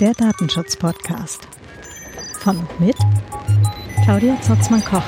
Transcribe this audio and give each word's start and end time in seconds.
Der 0.00 0.12
Datenschutz-Podcast. 0.14 1.48
Von 2.38 2.58
und 2.58 2.80
mit 2.80 2.96
Claudia 4.04 4.40
Zotzmann-Koch. 4.40 5.02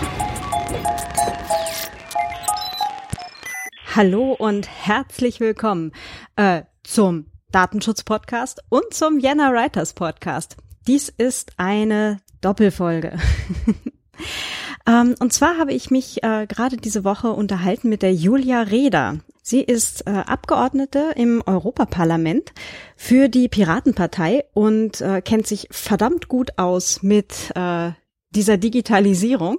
Hallo 3.94 4.32
und 4.32 4.68
herzlich 4.68 5.38
willkommen 5.38 5.92
äh, 6.36 6.62
zum 6.82 7.26
Datenschutz-Podcast 7.52 8.62
und 8.68 8.92
zum 8.92 9.18
Jena 9.20 9.52
Writers 9.52 9.94
Podcast. 9.94 10.56
Dies 10.86 11.08
ist 11.08 11.52
eine 11.56 12.18
Doppelfolge. 12.40 13.18
ähm, 14.86 15.14
und 15.20 15.32
zwar 15.32 15.58
habe 15.58 15.72
ich 15.72 15.90
mich 15.90 16.22
äh, 16.22 16.46
gerade 16.46 16.76
diese 16.76 17.04
Woche 17.04 17.30
unterhalten 17.30 17.88
mit 17.88 18.02
der 18.02 18.14
Julia 18.14 18.62
Reda. 18.62 19.18
Sie 19.50 19.62
ist 19.62 20.06
äh, 20.06 20.10
Abgeordnete 20.10 21.12
im 21.16 21.42
Europaparlament 21.44 22.52
für 22.94 23.28
die 23.28 23.48
Piratenpartei 23.48 24.44
und 24.54 25.00
äh, 25.00 25.22
kennt 25.22 25.48
sich 25.48 25.66
verdammt 25.72 26.28
gut 26.28 26.56
aus 26.56 27.02
mit 27.02 27.50
äh, 27.56 27.90
dieser 28.30 28.58
Digitalisierung. 28.58 29.58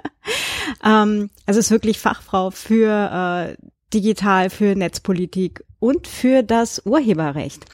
ähm, 0.82 1.28
also 1.44 1.60
ist 1.60 1.70
wirklich 1.70 1.98
Fachfrau 1.98 2.50
für 2.50 3.56
äh, 3.58 3.62
digital, 3.92 4.48
für 4.48 4.74
Netzpolitik 4.74 5.62
und 5.80 6.06
für 6.06 6.42
das 6.42 6.80
Urheberrecht. 6.86 7.66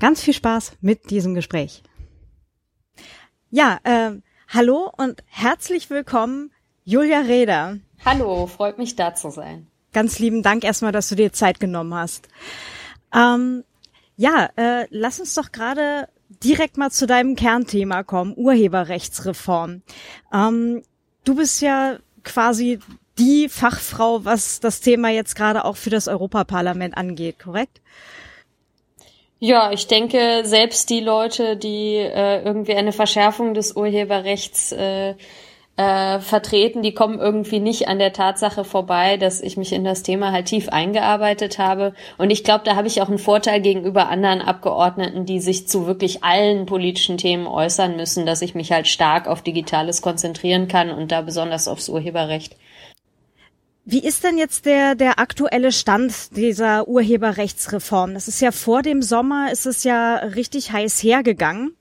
Ganz 0.00 0.22
viel 0.22 0.32
Spaß 0.32 0.78
mit 0.80 1.10
diesem 1.10 1.34
Gespräch. 1.34 1.82
Ja, 3.50 3.78
äh, 3.84 4.12
hallo 4.48 4.90
und 4.96 5.22
herzlich 5.26 5.90
willkommen, 5.90 6.50
Julia 6.82 7.20
Reda. 7.20 7.76
Hallo, 8.06 8.46
freut 8.46 8.78
mich 8.78 8.96
da 8.96 9.14
zu 9.14 9.28
sein. 9.28 9.66
Ganz 9.94 10.18
lieben 10.18 10.42
Dank 10.42 10.64
erstmal, 10.64 10.92
dass 10.92 11.08
du 11.08 11.14
dir 11.14 11.32
Zeit 11.32 11.60
genommen 11.60 11.94
hast. 11.94 12.28
Ähm, 13.14 13.64
ja, 14.16 14.50
äh, 14.56 14.86
lass 14.90 15.20
uns 15.20 15.34
doch 15.34 15.52
gerade 15.52 16.08
direkt 16.28 16.76
mal 16.76 16.90
zu 16.90 17.06
deinem 17.06 17.36
Kernthema 17.36 18.02
kommen, 18.02 18.34
Urheberrechtsreform. 18.36 19.82
Ähm, 20.32 20.82
du 21.24 21.36
bist 21.36 21.62
ja 21.62 21.98
quasi 22.22 22.80
die 23.18 23.48
Fachfrau, 23.48 24.24
was 24.24 24.60
das 24.60 24.80
Thema 24.80 25.08
jetzt 25.10 25.36
gerade 25.36 25.64
auch 25.64 25.76
für 25.76 25.90
das 25.90 26.08
Europaparlament 26.08 26.96
angeht, 26.96 27.38
korrekt? 27.38 27.80
Ja, 29.38 29.72
ich 29.72 29.86
denke, 29.86 30.42
selbst 30.44 30.90
die 30.90 31.00
Leute, 31.00 31.56
die 31.56 31.96
äh, 31.96 32.42
irgendwie 32.42 32.74
eine 32.74 32.92
Verschärfung 32.92 33.54
des 33.54 33.76
Urheberrechts 33.76 34.72
äh, 34.72 35.14
äh, 35.76 36.20
vertreten, 36.20 36.82
die 36.82 36.94
kommen 36.94 37.18
irgendwie 37.18 37.58
nicht 37.58 37.88
an 37.88 37.98
der 37.98 38.12
Tatsache 38.12 38.64
vorbei, 38.64 39.16
dass 39.16 39.40
ich 39.40 39.56
mich 39.56 39.72
in 39.72 39.82
das 39.82 40.04
Thema 40.04 40.30
halt 40.30 40.46
tief 40.46 40.68
eingearbeitet 40.68 41.58
habe. 41.58 41.94
Und 42.16 42.30
ich 42.30 42.44
glaube, 42.44 42.62
da 42.64 42.76
habe 42.76 42.86
ich 42.86 43.02
auch 43.02 43.08
einen 43.08 43.18
Vorteil 43.18 43.60
gegenüber 43.60 44.08
anderen 44.08 44.40
Abgeordneten, 44.40 45.26
die 45.26 45.40
sich 45.40 45.66
zu 45.66 45.86
wirklich 45.86 46.22
allen 46.22 46.66
politischen 46.66 47.18
Themen 47.18 47.48
äußern 47.48 47.96
müssen, 47.96 48.24
dass 48.24 48.42
ich 48.42 48.54
mich 48.54 48.70
halt 48.70 48.86
stark 48.86 49.26
auf 49.26 49.42
Digitales 49.42 50.00
konzentrieren 50.00 50.68
kann 50.68 50.90
und 50.90 51.10
da 51.10 51.22
besonders 51.22 51.66
aufs 51.66 51.88
Urheberrecht. 51.88 52.56
Wie 53.86 53.98
ist 53.98 54.24
denn 54.24 54.38
jetzt 54.38 54.64
der, 54.64 54.94
der 54.94 55.18
aktuelle 55.18 55.70
Stand 55.70 56.36
dieser 56.36 56.88
Urheberrechtsreform? 56.88 58.14
Das 58.14 58.28
ist 58.28 58.40
ja 58.40 58.50
vor 58.50 58.80
dem 58.80 59.02
Sommer, 59.02 59.52
ist 59.52 59.66
es 59.66 59.84
ja 59.84 60.16
richtig 60.16 60.72
heiß 60.72 61.02
hergegangen. 61.02 61.76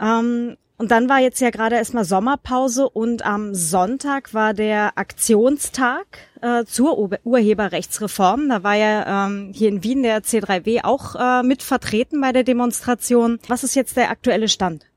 Ähm, 0.00 0.56
und 0.80 0.90
dann 0.92 1.10
war 1.10 1.18
jetzt 1.18 1.42
ja 1.42 1.50
gerade 1.50 1.76
erstmal 1.76 2.06
Sommerpause 2.06 2.88
und 2.88 3.22
am 3.22 3.54
Sonntag 3.54 4.32
war 4.32 4.54
der 4.54 4.96
Aktionstag 4.96 6.06
äh, 6.40 6.64
zur 6.64 6.98
Ur 6.98 7.10
Urheberrechtsreform. 7.22 8.48
Da 8.48 8.62
war 8.62 8.76
ja 8.76 9.26
ähm, 9.26 9.52
hier 9.54 9.68
in 9.68 9.84
Wien 9.84 10.02
der 10.02 10.22
C3W 10.22 10.82
auch 10.82 11.16
äh, 11.16 11.42
mit 11.42 11.62
vertreten 11.62 12.22
bei 12.22 12.32
der 12.32 12.44
Demonstration. 12.44 13.40
Was 13.46 13.62
ist 13.62 13.74
jetzt 13.74 13.98
der 13.98 14.08
aktuelle 14.08 14.48
Stand? 14.48 14.89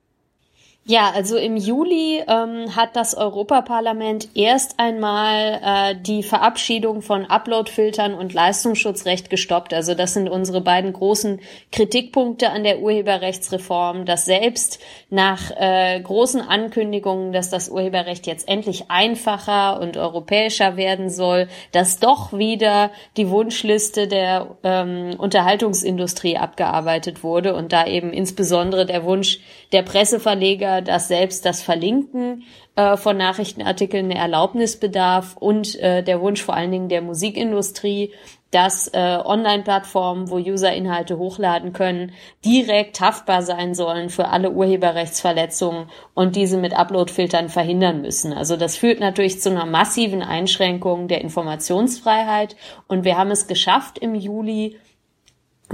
Ja, 0.86 1.12
also 1.16 1.38
im 1.38 1.56
Juli 1.56 2.22
ähm, 2.28 2.75
hat 2.75 2.97
das 2.97 3.16
Europaparlament 3.16 4.28
erst 4.35 4.81
einmal 4.81 5.62
äh, 5.63 5.96
die 5.96 6.24
Verabschiedung 6.24 7.02
von 7.02 7.25
Uploadfiltern 7.25 8.13
und 8.13 8.34
Leistungsschutzrecht 8.34 9.30
gestoppt. 9.30 9.74
Also 9.74 9.94
das 9.94 10.13
sind 10.13 10.28
unsere 10.28 10.59
beiden 10.59 10.91
großen 10.91 11.40
Kritikpunkte 11.72 12.50
an 12.50 12.66
der 12.66 12.80
Urheberrechtsreform, 12.80 14.03
dass 14.03 14.25
selbst 14.25 14.80
nach 15.09 15.52
äh, 15.56 16.02
großen 16.02 16.41
Ankündigungen, 16.41 17.31
dass 17.31 17.50
das 17.50 17.69
Urheberrecht 17.69 18.28
jetzt 18.28 18.50
endlich 18.50 18.91
einfacher 18.91 19.79
und 19.79 19.96
europäischer 19.96 20.75
werden 20.75 21.09
soll, 21.09 21.47
dass 21.72 22.00
doch 22.00 22.34
wieder 22.34 22.91
die 23.16 23.29
Wunschliste 23.29 24.09
der 24.09 24.58
ähm, 24.63 25.16
Unterhaltungsindustrie 25.18 26.35
abgearbeitet 26.35 27.24
wurde 27.24 27.56
und 27.56 27.72
da 27.72 27.88
eben 27.88 28.12
insbesondere 28.12 28.85
der 28.85 29.06
Wunsch 29.06 29.40
der 29.73 29.81
Presseverleger 29.81 30.81
dass 30.81 31.07
selbst 31.07 31.45
das 31.45 31.61
Verlinken 31.61 32.44
äh, 32.75 32.95
von 32.95 33.17
Nachrichtenartikeln 33.17 34.06
eine 34.06 34.19
Erlaubnis 34.19 34.79
bedarf 34.79 35.35
und 35.38 35.78
äh, 35.79 36.03
der 36.03 36.22
Wunsch 36.22 36.41
vor 36.41 36.56
allen 36.56 36.72
Dingen 36.72 36.89
der 36.89 37.01
Musikindustrie, 37.01 38.11
dass 38.51 38.88
äh, 38.88 39.17
Online-Plattformen, 39.23 40.29
wo 40.29 40.38
User 40.38 40.72
Inhalte 40.73 41.17
hochladen 41.17 41.73
können, 41.73 42.11
direkt 42.45 43.01
haftbar 43.01 43.41
sein 43.41 43.73
sollen 43.73 44.09
für 44.09 44.28
alle 44.28 44.51
Urheberrechtsverletzungen 44.51 45.90
und 46.13 46.35
diese 46.35 46.57
mit 46.57 46.78
Uploadfiltern 46.78 47.50
verhindern 47.50 48.01
müssen. 48.01 48.31
Also 48.31 48.55
das 48.55 48.78
führt 48.78 49.00
natürlich 49.00 49.41
zu 49.41 49.50
einer 49.50 49.66
massiven 49.66 50.22
Einschränkung 50.22 51.07
der 51.07 51.22
Informationsfreiheit 51.22 52.55
und 52.88 53.05
wir 53.05 53.17
haben 53.17 53.31
es 53.31 53.47
geschafft 53.47 53.97
im 53.97 54.13
Juli 54.13 54.78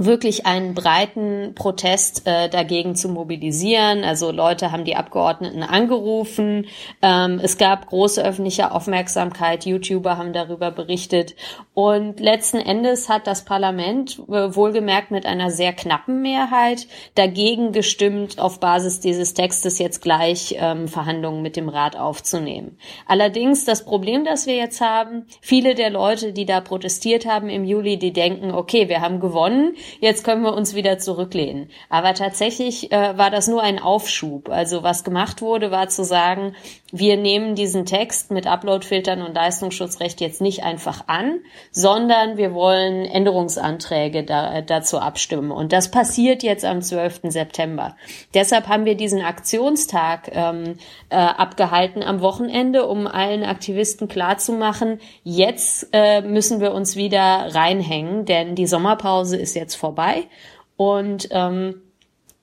wirklich 0.04 0.46
einen 0.46 0.74
breiten 0.74 1.54
Protest 1.54 2.26
äh, 2.26 2.48
dagegen 2.48 2.96
zu 2.96 3.08
mobilisieren. 3.08 4.02
Also 4.02 4.30
Leute 4.30 4.72
haben 4.72 4.84
die 4.84 4.96
Abgeordneten 4.96 5.62
angerufen. 5.62 6.66
Ähm, 7.02 7.38
es 7.42 7.58
gab 7.58 7.86
große 7.86 8.24
öffentliche 8.24 8.72
Aufmerksamkeit. 8.72 9.66
YouTuber 9.66 10.16
haben 10.16 10.32
darüber 10.32 10.70
berichtet. 10.70 11.36
Und 11.74 12.18
letzten 12.18 12.58
Endes 12.58 13.08
hat 13.08 13.26
das 13.26 13.44
Parlament 13.44 14.18
äh, 14.28 14.54
wohlgemerkt 14.54 15.10
mit 15.10 15.26
einer 15.26 15.50
sehr 15.50 15.74
knappen 15.74 16.22
Mehrheit 16.22 16.86
dagegen 17.14 17.72
gestimmt, 17.72 18.38
auf 18.38 18.58
Basis 18.58 19.00
dieses 19.00 19.34
Textes 19.34 19.78
jetzt 19.78 20.00
gleich 20.00 20.56
ähm, 20.58 20.88
Verhandlungen 20.88 21.42
mit 21.42 21.56
dem 21.56 21.68
Rat 21.68 21.96
aufzunehmen. 21.96 22.78
Allerdings 23.06 23.66
das 23.66 23.84
Problem, 23.84 24.24
das 24.24 24.46
wir 24.46 24.56
jetzt 24.56 24.80
haben, 24.80 25.26
viele 25.42 25.74
der 25.74 25.90
Leute, 25.90 26.32
die 26.32 26.46
da 26.46 26.60
protestiert 26.60 27.26
haben 27.26 27.50
im 27.50 27.64
Juli, 27.64 27.98
die 27.98 28.12
denken, 28.12 28.50
okay, 28.50 28.88
wir 28.88 29.02
haben 29.02 29.20
gewonnen 29.20 29.74
jetzt 30.00 30.24
können 30.24 30.42
wir 30.42 30.54
uns 30.54 30.74
wieder 30.74 30.98
zurücklehnen. 30.98 31.70
Aber 31.88 32.14
tatsächlich 32.14 32.92
äh, 32.92 33.16
war 33.18 33.30
das 33.30 33.48
nur 33.48 33.62
ein 33.62 33.78
Aufschub. 33.80 34.48
Also 34.48 34.82
was 34.82 35.04
gemacht 35.04 35.42
wurde, 35.42 35.70
war 35.70 35.88
zu 35.88 36.04
sagen, 36.04 36.54
wir 36.92 37.16
nehmen 37.16 37.54
diesen 37.54 37.86
Text 37.86 38.30
mit 38.30 38.46
Uploadfiltern 38.46 39.22
und 39.22 39.34
Leistungsschutzrecht 39.34 40.20
jetzt 40.20 40.40
nicht 40.40 40.64
einfach 40.64 41.04
an, 41.06 41.40
sondern 41.70 42.36
wir 42.36 42.52
wollen 42.52 43.04
Änderungsanträge 43.04 44.24
da, 44.24 44.60
dazu 44.62 44.98
abstimmen. 44.98 45.52
Und 45.52 45.72
das 45.72 45.90
passiert 45.90 46.42
jetzt 46.42 46.64
am 46.64 46.82
12. 46.82 47.20
September. 47.24 47.96
Deshalb 48.34 48.68
haben 48.68 48.84
wir 48.84 48.96
diesen 48.96 49.22
Aktionstag 49.22 50.30
ähm, 50.32 50.78
äh, 51.10 51.16
abgehalten 51.16 52.02
am 52.02 52.20
Wochenende, 52.20 52.86
um 52.86 53.06
allen 53.06 53.44
Aktivisten 53.44 54.08
klarzumachen, 54.08 55.00
jetzt 55.22 55.88
äh, 55.92 56.22
müssen 56.22 56.60
wir 56.60 56.72
uns 56.72 56.96
wieder 56.96 57.54
reinhängen, 57.54 58.24
denn 58.24 58.54
die 58.54 58.66
Sommerpause 58.66 59.36
ist 59.36 59.54
jetzt 59.54 59.69
vorbei. 59.74 60.28
Und 60.76 61.28
ähm, 61.30 61.82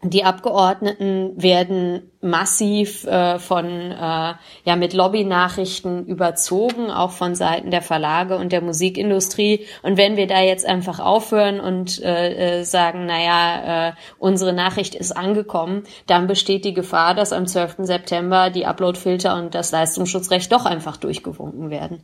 die 0.03 0.23
Abgeordneten 0.23 1.41
werden 1.41 2.11
massiv 2.21 3.03
äh, 3.05 3.39
von 3.39 3.65
äh, 3.65 4.33
ja 4.63 4.75
mit 4.77 4.93
Lobbynachrichten 4.93 6.05
überzogen, 6.05 6.91
auch 6.91 7.09
von 7.09 7.33
Seiten 7.33 7.71
der 7.71 7.81
Verlage 7.81 8.37
und 8.37 8.51
der 8.51 8.61
Musikindustrie. 8.61 9.65
Und 9.81 9.97
wenn 9.97 10.15
wir 10.15 10.27
da 10.27 10.39
jetzt 10.41 10.67
einfach 10.67 10.99
aufhören 10.99 11.59
und 11.59 11.99
äh, 12.03 12.59
äh 12.59 12.63
sagen, 12.63 13.07
naja, 13.07 13.89
äh, 13.89 13.93
unsere 14.19 14.53
Nachricht 14.53 14.93
ist 14.93 15.17
angekommen, 15.17 15.83
dann 16.05 16.27
besteht 16.27 16.63
die 16.63 16.75
Gefahr, 16.75 17.15
dass 17.15 17.33
am 17.33 17.47
12. 17.47 17.77
September 17.79 18.51
die 18.51 18.67
Uploadfilter 18.67 19.35
und 19.35 19.55
das 19.55 19.71
Leistungsschutzrecht 19.71 20.51
doch 20.51 20.65
einfach 20.65 20.97
durchgewunken 20.97 21.71
werden. 21.71 22.03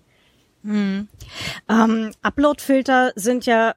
Hm. 0.63 1.09
Ähm, 1.69 2.12
Uploadfilter 2.24 3.12
sind 3.15 3.45
ja 3.45 3.75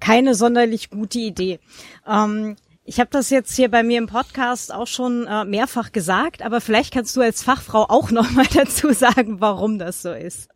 keine 0.00 0.34
sonderlich 0.34 0.90
gute 0.90 1.18
Idee. 1.18 1.60
Ähm, 2.06 2.56
ich 2.84 2.98
habe 2.98 3.10
das 3.10 3.30
jetzt 3.30 3.54
hier 3.54 3.70
bei 3.70 3.82
mir 3.82 3.98
im 3.98 4.06
Podcast 4.06 4.74
auch 4.74 4.86
schon 4.86 5.26
äh, 5.26 5.44
mehrfach 5.44 5.92
gesagt, 5.92 6.42
aber 6.42 6.60
vielleicht 6.60 6.92
kannst 6.92 7.16
du 7.16 7.20
als 7.20 7.42
Fachfrau 7.42 7.86
auch 7.88 8.10
noch 8.10 8.30
mal 8.32 8.46
dazu 8.54 8.92
sagen, 8.92 9.40
warum 9.40 9.78
das 9.78 10.02
so 10.02 10.12
ist. 10.12 10.48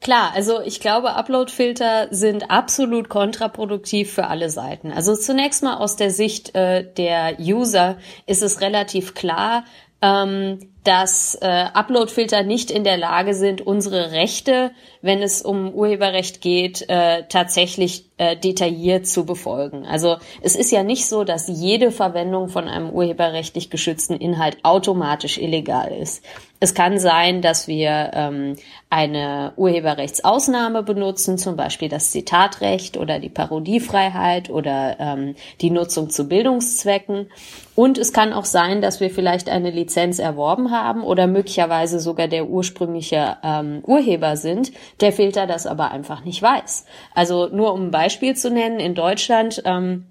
Klar, 0.00 0.30
also 0.34 0.60
ich 0.60 0.78
glaube, 0.78 1.16
Uploadfilter 1.16 2.06
sind 2.12 2.50
absolut 2.50 3.08
kontraproduktiv 3.08 4.12
für 4.12 4.28
alle 4.28 4.48
Seiten. 4.48 4.92
Also 4.92 5.16
zunächst 5.16 5.64
mal 5.64 5.76
aus 5.76 5.96
der 5.96 6.10
Sicht 6.12 6.54
äh, 6.54 6.84
der 6.94 7.38
User 7.40 7.98
ist 8.26 8.42
es 8.42 8.60
relativ 8.60 9.14
klar, 9.14 9.64
ähm, 10.00 10.70
dass 10.84 11.34
äh, 11.34 11.66
Uploadfilter 11.74 12.42
nicht 12.42 12.70
in 12.70 12.82
der 12.84 12.96
Lage 12.96 13.34
sind, 13.34 13.60
unsere 13.60 14.12
Rechte, 14.12 14.70
wenn 15.02 15.22
es 15.22 15.42
um 15.42 15.74
Urheberrecht 15.74 16.40
geht, 16.40 16.88
äh, 16.88 17.24
tatsächlich 17.28 18.06
äh, 18.16 18.36
detailliert 18.36 19.06
zu 19.06 19.26
befolgen. 19.26 19.84
Also 19.84 20.16
es 20.40 20.56
ist 20.56 20.70
ja 20.70 20.82
nicht 20.82 21.06
so, 21.06 21.24
dass 21.24 21.48
jede 21.48 21.90
Verwendung 21.90 22.48
von 22.48 22.68
einem 22.68 22.90
urheberrechtlich 22.90 23.70
geschützten 23.70 24.14
Inhalt 24.14 24.58
automatisch 24.62 25.36
illegal 25.36 25.92
ist. 25.92 26.24
Es 26.60 26.74
kann 26.74 26.98
sein, 26.98 27.40
dass 27.40 27.68
wir 27.68 28.10
ähm, 28.14 28.56
eine 28.90 29.52
Urheberrechtsausnahme 29.56 30.82
benutzen, 30.82 31.38
zum 31.38 31.56
Beispiel 31.56 31.88
das 31.88 32.10
Zitatrecht 32.10 32.96
oder 32.96 33.20
die 33.20 33.28
Parodiefreiheit 33.28 34.50
oder 34.50 34.96
ähm, 34.98 35.36
die 35.60 35.70
Nutzung 35.70 36.10
zu 36.10 36.26
Bildungszwecken. 36.26 37.30
Und 37.76 37.96
es 37.96 38.12
kann 38.12 38.32
auch 38.32 38.44
sein, 38.44 38.82
dass 38.82 38.98
wir 38.98 39.10
vielleicht 39.10 39.48
eine 39.48 39.70
Lizenz 39.70 40.18
erworben 40.18 40.72
haben 40.72 41.04
oder 41.04 41.28
möglicherweise 41.28 42.00
sogar 42.00 42.26
der 42.26 42.48
ursprüngliche 42.48 43.36
ähm, 43.44 43.82
Urheber 43.86 44.36
sind, 44.36 44.72
der 45.00 45.12
Filter 45.12 45.46
das 45.46 45.66
aber 45.66 45.92
einfach 45.92 46.24
nicht 46.24 46.42
weiß. 46.42 46.86
Also 47.14 47.46
nur 47.46 47.72
um 47.72 47.86
ein 47.86 47.90
Beispiel 47.92 48.34
zu 48.34 48.50
nennen, 48.50 48.80
in 48.80 48.96
Deutschland 48.96 49.62
ähm, 49.64 50.06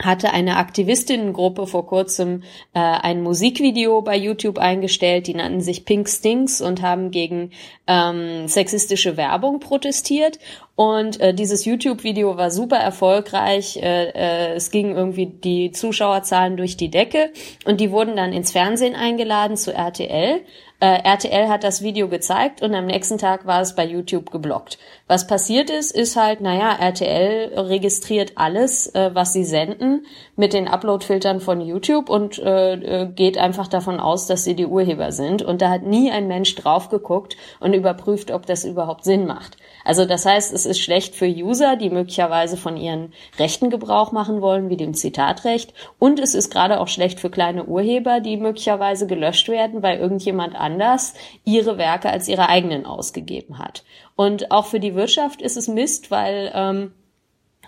hatte 0.00 0.32
eine 0.32 0.56
Aktivistinnengruppe 0.56 1.66
vor 1.66 1.86
kurzem 1.86 2.42
äh, 2.72 2.78
ein 2.78 3.22
Musikvideo 3.22 4.02
bei 4.02 4.16
YouTube 4.16 4.58
eingestellt, 4.58 5.26
die 5.26 5.34
nannten 5.34 5.60
sich 5.60 5.84
Pink 5.84 6.08
Stinks 6.08 6.60
und 6.60 6.82
haben 6.82 7.10
gegen 7.10 7.50
ähm, 7.86 8.46
sexistische 8.46 9.16
Werbung 9.16 9.60
protestiert. 9.60 10.38
Und 10.76 11.20
äh, 11.20 11.34
dieses 11.34 11.64
YouTube-Video 11.64 12.36
war 12.36 12.52
super 12.52 12.76
erfolgreich. 12.76 13.78
Äh, 13.78 14.10
äh, 14.10 14.54
es 14.54 14.70
ging 14.70 14.94
irgendwie 14.94 15.26
die 15.26 15.72
Zuschauerzahlen 15.72 16.56
durch 16.56 16.76
die 16.76 16.90
Decke 16.90 17.32
und 17.64 17.80
die 17.80 17.90
wurden 17.90 18.14
dann 18.14 18.32
ins 18.32 18.52
Fernsehen 18.52 18.94
eingeladen 18.94 19.56
zu 19.56 19.74
RTL. 19.74 20.40
Äh, 20.80 21.02
RTL 21.02 21.48
hat 21.48 21.64
das 21.64 21.82
Video 21.82 22.06
gezeigt 22.06 22.62
und 22.62 22.72
am 22.72 22.86
nächsten 22.86 23.18
Tag 23.18 23.46
war 23.46 23.60
es 23.60 23.74
bei 23.74 23.84
YouTube 23.84 24.30
geblockt. 24.30 24.78
Was 25.08 25.26
passiert 25.26 25.70
ist, 25.70 25.90
ist 25.90 26.14
halt, 26.14 26.40
naja, 26.40 26.70
RTL 26.72 27.58
registriert 27.58 28.34
alles, 28.36 28.86
äh, 28.94 29.10
was 29.12 29.32
sie 29.32 29.42
senden 29.42 30.06
mit 30.36 30.52
den 30.52 30.68
Upload-Filtern 30.68 31.40
von 31.40 31.60
YouTube 31.60 32.08
und 32.08 32.38
äh, 32.38 32.74
äh, 32.74 33.06
geht 33.06 33.38
einfach 33.38 33.66
davon 33.66 33.98
aus, 33.98 34.28
dass 34.28 34.44
sie 34.44 34.54
die 34.54 34.66
Urheber 34.66 35.10
sind. 35.10 35.42
Und 35.42 35.62
da 35.62 35.70
hat 35.70 35.82
nie 35.82 36.12
ein 36.12 36.28
Mensch 36.28 36.54
drauf 36.54 36.90
geguckt 36.90 37.36
und 37.58 37.72
überprüft, 37.72 38.30
ob 38.30 38.46
das 38.46 38.64
überhaupt 38.64 39.02
Sinn 39.02 39.26
macht. 39.26 39.56
Also 39.88 40.04
das 40.04 40.26
heißt, 40.26 40.52
es 40.52 40.66
ist 40.66 40.80
schlecht 40.80 41.14
für 41.14 41.24
User, 41.24 41.76
die 41.76 41.88
möglicherweise 41.88 42.58
von 42.58 42.76
ihren 42.76 43.14
Rechten 43.38 43.70
Gebrauch 43.70 44.12
machen 44.12 44.42
wollen, 44.42 44.68
wie 44.68 44.76
dem 44.76 44.92
Zitatrecht. 44.92 45.72
Und 45.98 46.20
es 46.20 46.34
ist 46.34 46.50
gerade 46.52 46.78
auch 46.78 46.88
schlecht 46.88 47.20
für 47.20 47.30
kleine 47.30 47.64
Urheber, 47.64 48.20
die 48.20 48.36
möglicherweise 48.36 49.06
gelöscht 49.06 49.48
werden, 49.48 49.82
weil 49.82 49.98
irgendjemand 49.98 50.54
anders 50.56 51.14
ihre 51.46 51.78
Werke 51.78 52.10
als 52.10 52.28
ihre 52.28 52.50
eigenen 52.50 52.84
ausgegeben 52.84 53.58
hat. 53.58 53.82
Und 54.14 54.50
auch 54.50 54.66
für 54.66 54.78
die 54.78 54.94
Wirtschaft 54.94 55.40
ist 55.40 55.56
es 55.56 55.68
Mist, 55.68 56.10
weil 56.10 56.52
ähm, 56.54 56.92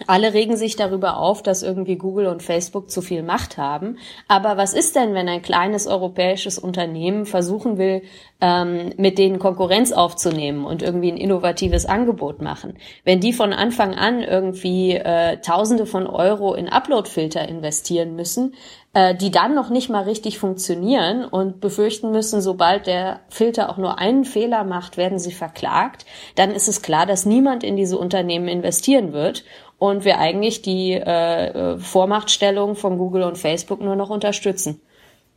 alle 0.06 0.34
regen 0.34 0.56
sich 0.56 0.76
darüber 0.76 1.18
auf, 1.18 1.42
dass 1.42 1.62
irgendwie 1.62 1.96
Google 1.96 2.26
und 2.26 2.42
Facebook 2.42 2.90
zu 2.90 3.02
viel 3.02 3.22
Macht 3.22 3.58
haben. 3.58 3.98
Aber 4.28 4.56
was 4.56 4.74
ist 4.74 4.96
denn, 4.96 5.14
wenn 5.14 5.28
ein 5.28 5.42
kleines 5.42 5.86
europäisches 5.86 6.58
Unternehmen 6.58 7.26
versuchen 7.26 7.78
will, 7.78 8.02
ähm, 8.40 8.92
mit 8.96 9.18
denen 9.18 9.38
Konkurrenz 9.38 9.92
aufzunehmen 9.92 10.64
und 10.64 10.82
irgendwie 10.82 11.12
ein 11.12 11.16
innovatives 11.16 11.86
Angebot 11.86 12.40
machen? 12.40 12.74
Wenn 13.04 13.20
die 13.20 13.32
von 13.32 13.52
Anfang 13.52 13.94
an 13.94 14.22
irgendwie 14.22 14.94
äh, 14.94 15.38
Tausende 15.38 15.86
von 15.86 16.06
Euro 16.06 16.54
in 16.54 16.68
Uploadfilter 16.68 17.46
investieren 17.48 18.16
müssen, 18.16 18.54
äh, 18.92 19.14
die 19.14 19.30
dann 19.30 19.54
noch 19.54 19.70
nicht 19.70 19.88
mal 19.88 20.02
richtig 20.02 20.38
funktionieren 20.38 21.24
und 21.24 21.60
befürchten 21.60 22.10
müssen, 22.10 22.40
sobald 22.40 22.86
der 22.88 23.20
Filter 23.28 23.70
auch 23.70 23.76
nur 23.76 23.98
einen 23.98 24.24
Fehler 24.24 24.64
macht, 24.64 24.96
werden 24.96 25.18
sie 25.18 25.32
verklagt, 25.32 26.06
dann 26.34 26.50
ist 26.50 26.66
es 26.66 26.82
klar, 26.82 27.06
dass 27.06 27.24
niemand 27.24 27.62
in 27.62 27.76
diese 27.76 27.98
Unternehmen 27.98 28.48
investieren 28.48 29.12
wird 29.12 29.44
und 29.80 30.04
wir 30.04 30.18
eigentlich 30.18 30.60
die 30.60 30.92
äh, 30.92 31.78
Vormachtstellung 31.78 32.76
von 32.76 32.98
Google 32.98 33.22
und 33.22 33.38
Facebook 33.38 33.80
nur 33.80 33.96
noch 33.96 34.10
unterstützen. 34.10 34.80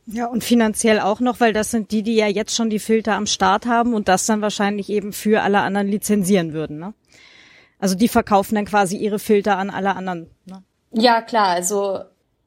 Ja, 0.06 0.26
und 0.26 0.44
finanziell 0.44 1.00
auch 1.00 1.20
noch, 1.20 1.40
weil 1.40 1.54
das 1.54 1.70
sind 1.70 1.90
die, 1.90 2.02
die 2.02 2.14
ja 2.14 2.26
jetzt 2.26 2.54
schon 2.54 2.68
die 2.68 2.78
Filter 2.78 3.14
am 3.14 3.26
Start 3.26 3.64
haben 3.64 3.94
und 3.94 4.06
das 4.06 4.26
dann 4.26 4.42
wahrscheinlich 4.42 4.90
eben 4.90 5.14
für 5.14 5.40
alle 5.40 5.60
anderen 5.60 5.88
lizenzieren 5.88 6.52
würden. 6.52 6.78
Ne? 6.78 6.92
Also 7.78 7.94
die 7.94 8.08
verkaufen 8.08 8.54
dann 8.54 8.66
quasi 8.66 8.98
ihre 8.98 9.18
Filter 9.18 9.56
an 9.56 9.70
alle 9.70 9.96
anderen. 9.96 10.28
Ne? 10.44 10.62
Ja, 10.92 11.22
klar. 11.22 11.48
Also 11.48 12.00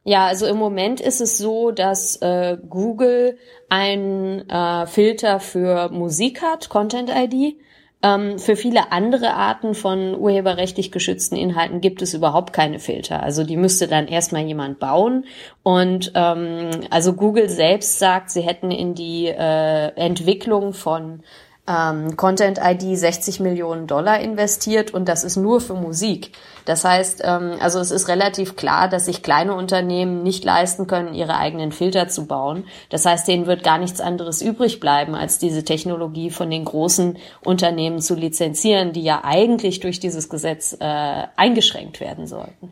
ja, 0.04 0.28
also 0.28 0.46
im 0.46 0.58
Moment 0.58 1.02
ist 1.02 1.20
es 1.20 1.40
so, 1.40 1.72
dass 1.72 2.18
äh, 2.18 2.58
Google 2.70 3.40
einen 3.70 4.48
äh, 4.48 4.86
Filter 4.86 5.40
für 5.40 5.90
Musik 5.90 6.44
hat, 6.44 6.70
Content 6.70 7.10
ID. 7.10 7.58
Ähm, 8.04 8.38
für 8.38 8.56
viele 8.56 8.92
andere 8.92 9.34
Arten 9.34 9.74
von 9.74 10.16
urheberrechtlich 10.16 10.92
geschützten 10.92 11.36
Inhalten 11.36 11.82
gibt 11.82 12.02
es 12.04 12.14
überhaupt 12.14 12.54
keine 12.54 12.80
Filter. 12.80 13.24
Also 13.24 13.44
die 13.44 13.58
müsste 13.58 13.88
dann 13.88 14.08
erstmal 14.08 14.44
jemand 14.44 14.80
bauen. 14.80 15.26
Und 15.64 16.12
ähm, 16.14 16.70
also 16.92 17.14
Google 17.14 17.50
selbst 17.50 17.98
sagt, 17.98 18.30
sie 18.30 18.42
hätten 18.42 18.70
in 18.70 18.94
die 18.94 19.28
äh, 19.28 19.88
Entwicklung 19.96 20.74
von 20.74 21.24
ähm, 21.68 22.16
Content 22.16 22.60
ID 22.64 22.98
60 22.98 23.40
Millionen 23.40 23.88
Dollar 23.88 24.20
investiert 24.20 24.94
und 24.94 25.08
das 25.08 25.24
ist 25.24 25.36
nur 25.36 25.60
für 25.60 25.74
Musik. 25.74 26.32
Das 26.66 26.86
heißt, 26.86 27.22
ähm, 27.24 27.58
also 27.60 27.80
es 27.80 27.92
ist 27.92 28.08
relativ 28.08 28.56
klar, 28.56 28.88
dass 28.88 29.06
sich 29.06 29.22
kleine 29.22 29.54
Unternehmen 29.54 30.24
nicht 30.24 30.44
leisten 30.46 30.88
können, 30.88 31.14
ihre 31.14 31.38
eigenen 31.38 31.72
Filter 31.72 32.08
zu 32.08 32.26
bauen. 32.26 32.66
Das 32.90 33.06
heißt, 33.06 33.28
denen 33.28 33.48
wird 33.48 33.64
gar 33.64 33.78
nichts 33.78 34.00
anderes 34.00 34.42
übrig 34.42 34.80
bleiben, 34.80 35.14
als 35.14 35.40
diese 35.40 35.64
Technologie 35.64 36.30
von 36.30 36.50
den 36.50 36.66
großen 36.66 37.18
Unternehmen 37.44 38.00
zu 38.00 38.16
lizenzieren, 38.16 38.94
die 38.94 39.04
ja 39.04 39.22
eigentlich 39.24 39.82
durch 39.82 40.00
dieses 40.00 40.30
Gesetz 40.30 40.76
äh, 40.80 41.28
eingeschränkt 41.36 42.00
werden 42.00 42.28
sollten. 42.28 42.72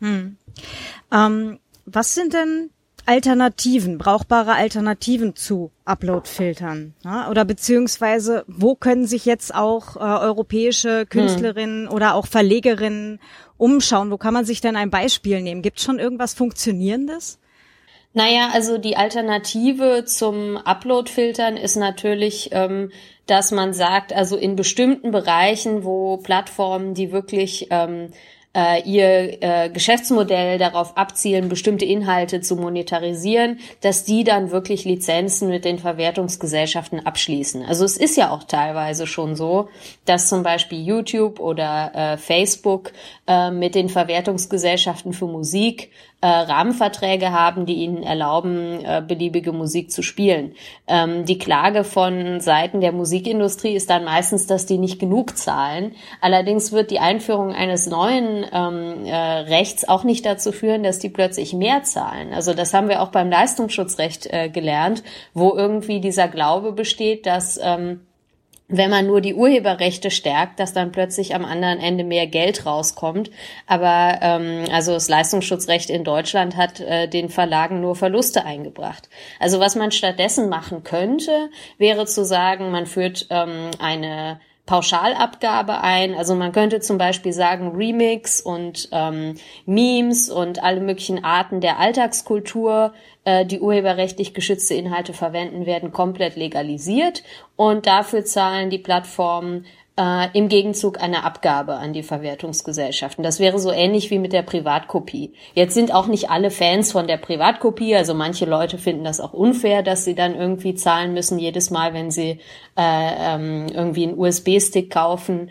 Hm. 0.00 0.36
Ähm, 1.12 1.58
was 1.86 2.14
sind 2.14 2.34
denn 2.34 2.70
Alternativen, 3.08 3.96
brauchbare 3.96 4.52
Alternativen 4.52 5.34
zu 5.34 5.70
Upload-Filtern? 5.86 6.94
Ja? 7.02 7.30
Oder 7.30 7.46
beziehungsweise, 7.46 8.44
wo 8.46 8.74
können 8.74 9.06
sich 9.06 9.24
jetzt 9.24 9.54
auch 9.54 9.96
äh, 9.96 10.00
europäische 10.00 11.06
Künstlerinnen 11.06 11.88
hm. 11.88 11.94
oder 11.94 12.14
auch 12.14 12.26
Verlegerinnen 12.26 13.18
umschauen? 13.56 14.10
Wo 14.10 14.18
kann 14.18 14.34
man 14.34 14.44
sich 14.44 14.60
denn 14.60 14.76
ein 14.76 14.90
Beispiel 14.90 15.40
nehmen? 15.40 15.62
Gibt 15.62 15.78
es 15.78 15.84
schon 15.84 15.98
irgendwas 15.98 16.34
Funktionierendes? 16.34 17.38
Naja, 18.12 18.50
also 18.52 18.76
die 18.76 18.98
Alternative 18.98 20.04
zum 20.04 20.58
Upload-Filtern 20.58 21.56
ist 21.56 21.76
natürlich, 21.76 22.50
ähm, 22.52 22.90
dass 23.26 23.52
man 23.52 23.72
sagt, 23.72 24.12
also 24.12 24.36
in 24.36 24.54
bestimmten 24.54 25.12
Bereichen, 25.12 25.82
wo 25.82 26.18
Plattformen, 26.18 26.92
die 26.92 27.10
wirklich 27.10 27.68
ähm, 27.70 28.10
äh, 28.58 28.82
ihr 28.82 29.40
äh, 29.40 29.70
Geschäftsmodell 29.70 30.58
darauf 30.58 30.96
abzielen, 30.96 31.48
bestimmte 31.48 31.84
Inhalte 31.84 32.40
zu 32.40 32.56
monetarisieren, 32.56 33.60
dass 33.82 34.04
die 34.04 34.24
dann 34.24 34.50
wirklich 34.50 34.84
Lizenzen 34.84 35.48
mit 35.48 35.64
den 35.64 35.78
Verwertungsgesellschaften 35.78 37.06
abschließen. 37.06 37.64
Also 37.64 37.84
es 37.84 37.96
ist 37.96 38.16
ja 38.16 38.30
auch 38.30 38.42
teilweise 38.42 39.06
schon 39.06 39.36
so, 39.36 39.68
dass 40.06 40.28
zum 40.28 40.42
Beispiel 40.42 40.84
YouTube 40.84 41.38
oder 41.38 41.92
äh, 41.94 42.16
Facebook 42.16 42.92
äh, 43.28 43.52
mit 43.52 43.76
den 43.76 43.88
Verwertungsgesellschaften 43.88 45.12
für 45.12 45.26
Musik 45.26 45.90
äh, 46.20 46.26
Rahmenverträge 46.26 47.30
haben, 47.30 47.64
die 47.64 47.74
ihnen 47.74 48.02
erlauben, 48.02 48.84
äh, 48.84 49.02
beliebige 49.06 49.52
Musik 49.52 49.92
zu 49.92 50.02
spielen. 50.02 50.54
Ähm, 50.88 51.24
die 51.24 51.38
Klage 51.38 51.84
von 51.84 52.40
Seiten 52.40 52.80
der 52.80 52.90
Musikindustrie 52.90 53.74
ist 53.74 53.88
dann 53.88 54.04
meistens, 54.04 54.48
dass 54.48 54.66
die 54.66 54.78
nicht 54.78 54.98
genug 54.98 55.36
zahlen. 55.38 55.94
Allerdings 56.20 56.72
wird 56.72 56.90
die 56.90 56.98
Einführung 56.98 57.52
eines 57.52 57.86
neuen 57.86 58.44
ähm, 58.52 59.06
äh, 59.06 59.14
Rechts 59.14 59.88
auch 59.88 60.02
nicht 60.02 60.26
dazu 60.26 60.50
führen, 60.50 60.82
dass 60.82 60.98
die 60.98 61.08
plötzlich 61.08 61.52
mehr 61.52 61.84
zahlen. 61.84 62.32
Also 62.32 62.52
das 62.52 62.74
haben 62.74 62.88
wir 62.88 63.00
auch 63.00 63.10
beim 63.10 63.30
Leistungsschutzrecht 63.30 64.26
äh, 64.26 64.48
gelernt, 64.48 65.04
wo 65.34 65.54
irgendwie 65.54 66.00
dieser 66.00 66.26
Glaube 66.26 66.72
besteht, 66.72 67.26
dass 67.26 67.60
ähm, 67.62 68.00
wenn 68.68 68.90
man 68.90 69.06
nur 69.06 69.22
die 69.22 69.34
Urheberrechte 69.34 70.10
stärkt, 70.10 70.60
dass 70.60 70.74
dann 70.74 70.92
plötzlich 70.92 71.34
am 71.34 71.44
anderen 71.44 71.80
Ende 71.80 72.04
mehr 72.04 72.26
Geld 72.26 72.66
rauskommt. 72.66 73.30
Aber 73.66 74.18
ähm, 74.20 74.66
also 74.70 74.92
das 74.92 75.08
Leistungsschutzrecht 75.08 75.88
in 75.88 76.04
Deutschland 76.04 76.56
hat 76.56 76.80
äh, 76.80 77.08
den 77.08 77.30
Verlagen 77.30 77.80
nur 77.80 77.96
Verluste 77.96 78.44
eingebracht. 78.44 79.08
Also 79.40 79.58
was 79.58 79.74
man 79.74 79.90
stattdessen 79.90 80.50
machen 80.50 80.84
könnte, 80.84 81.50
wäre 81.78 82.04
zu 82.04 82.24
sagen, 82.24 82.70
man 82.70 82.86
führt 82.86 83.26
ähm, 83.30 83.70
eine 83.78 84.38
Pauschalabgabe 84.68 85.80
ein. 85.80 86.14
Also 86.14 86.34
man 86.34 86.52
könnte 86.52 86.80
zum 86.80 86.98
Beispiel 86.98 87.32
sagen, 87.32 87.74
Remix 87.74 88.42
und 88.42 88.90
ähm, 88.92 89.36
Memes 89.64 90.28
und 90.28 90.62
alle 90.62 90.80
möglichen 90.80 91.24
Arten 91.24 91.62
der 91.62 91.78
Alltagskultur, 91.78 92.92
äh, 93.24 93.46
die 93.46 93.60
urheberrechtlich 93.60 94.34
geschützte 94.34 94.74
Inhalte 94.74 95.14
verwenden, 95.14 95.64
werden 95.64 95.90
komplett 95.90 96.36
legalisiert 96.36 97.22
und 97.56 97.86
dafür 97.86 98.26
zahlen 98.26 98.68
die 98.68 98.78
Plattformen 98.78 99.64
äh, 99.98 100.28
im 100.32 100.48
Gegenzug 100.48 101.02
eine 101.02 101.24
Abgabe 101.24 101.74
an 101.74 101.92
die 101.92 102.02
Verwertungsgesellschaften. 102.02 103.24
Das 103.24 103.40
wäre 103.40 103.58
so 103.58 103.72
ähnlich 103.72 104.10
wie 104.10 104.18
mit 104.18 104.32
der 104.32 104.42
Privatkopie. 104.42 105.32
Jetzt 105.54 105.74
sind 105.74 105.92
auch 105.92 106.06
nicht 106.06 106.30
alle 106.30 106.50
Fans 106.50 106.92
von 106.92 107.08
der 107.08 107.16
Privatkopie, 107.16 107.96
also 107.96 108.14
manche 108.14 108.46
Leute 108.46 108.78
finden 108.78 109.04
das 109.04 109.20
auch 109.20 109.32
unfair, 109.32 109.82
dass 109.82 110.04
sie 110.04 110.14
dann 110.14 110.36
irgendwie 110.36 110.74
zahlen 110.74 111.12
müssen 111.12 111.38
jedes 111.38 111.70
Mal, 111.70 111.92
wenn 111.94 112.10
sie 112.10 112.38
äh, 112.76 113.34
ähm, 113.34 113.66
irgendwie 113.74 114.04
einen 114.04 114.18
USB-Stick 114.18 114.90
kaufen 114.90 115.50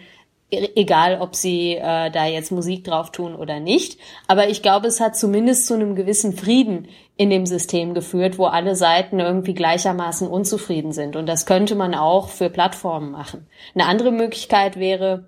egal 0.50 1.20
ob 1.20 1.36
sie 1.36 1.76
äh, 1.76 2.10
da 2.10 2.26
jetzt 2.26 2.52
Musik 2.52 2.84
drauf 2.86 3.12
tun 3.12 3.36
oder 3.36 3.60
nicht. 3.60 4.00
Aber 4.28 4.50
ich 4.50 4.62
glaube, 4.62 4.88
es 4.88 5.00
hat 5.00 5.18
zumindest 5.18 5.68
zu 5.68 5.74
einem 5.74 5.96
gewissen 5.96 6.34
Frieden 6.34 6.88
in 7.18 7.30
dem 7.30 7.46
System 7.46 7.94
geführt, 7.94 8.38
wo 8.38 8.46
alle 8.46 8.76
Seiten 8.76 9.20
irgendwie 9.20 9.54
gleichermaßen 9.54 10.28
unzufrieden 10.28 10.94
sind. 10.94 11.16
Und 11.16 11.26
das 11.26 11.46
könnte 11.46 11.76
man 11.76 11.96
auch 11.96 12.30
für 12.30 12.50
Plattformen 12.50 13.12
machen. 13.12 13.48
Eine 13.76 13.88
andere 13.88 14.12
Möglichkeit 14.12 14.78
wäre, 14.80 15.28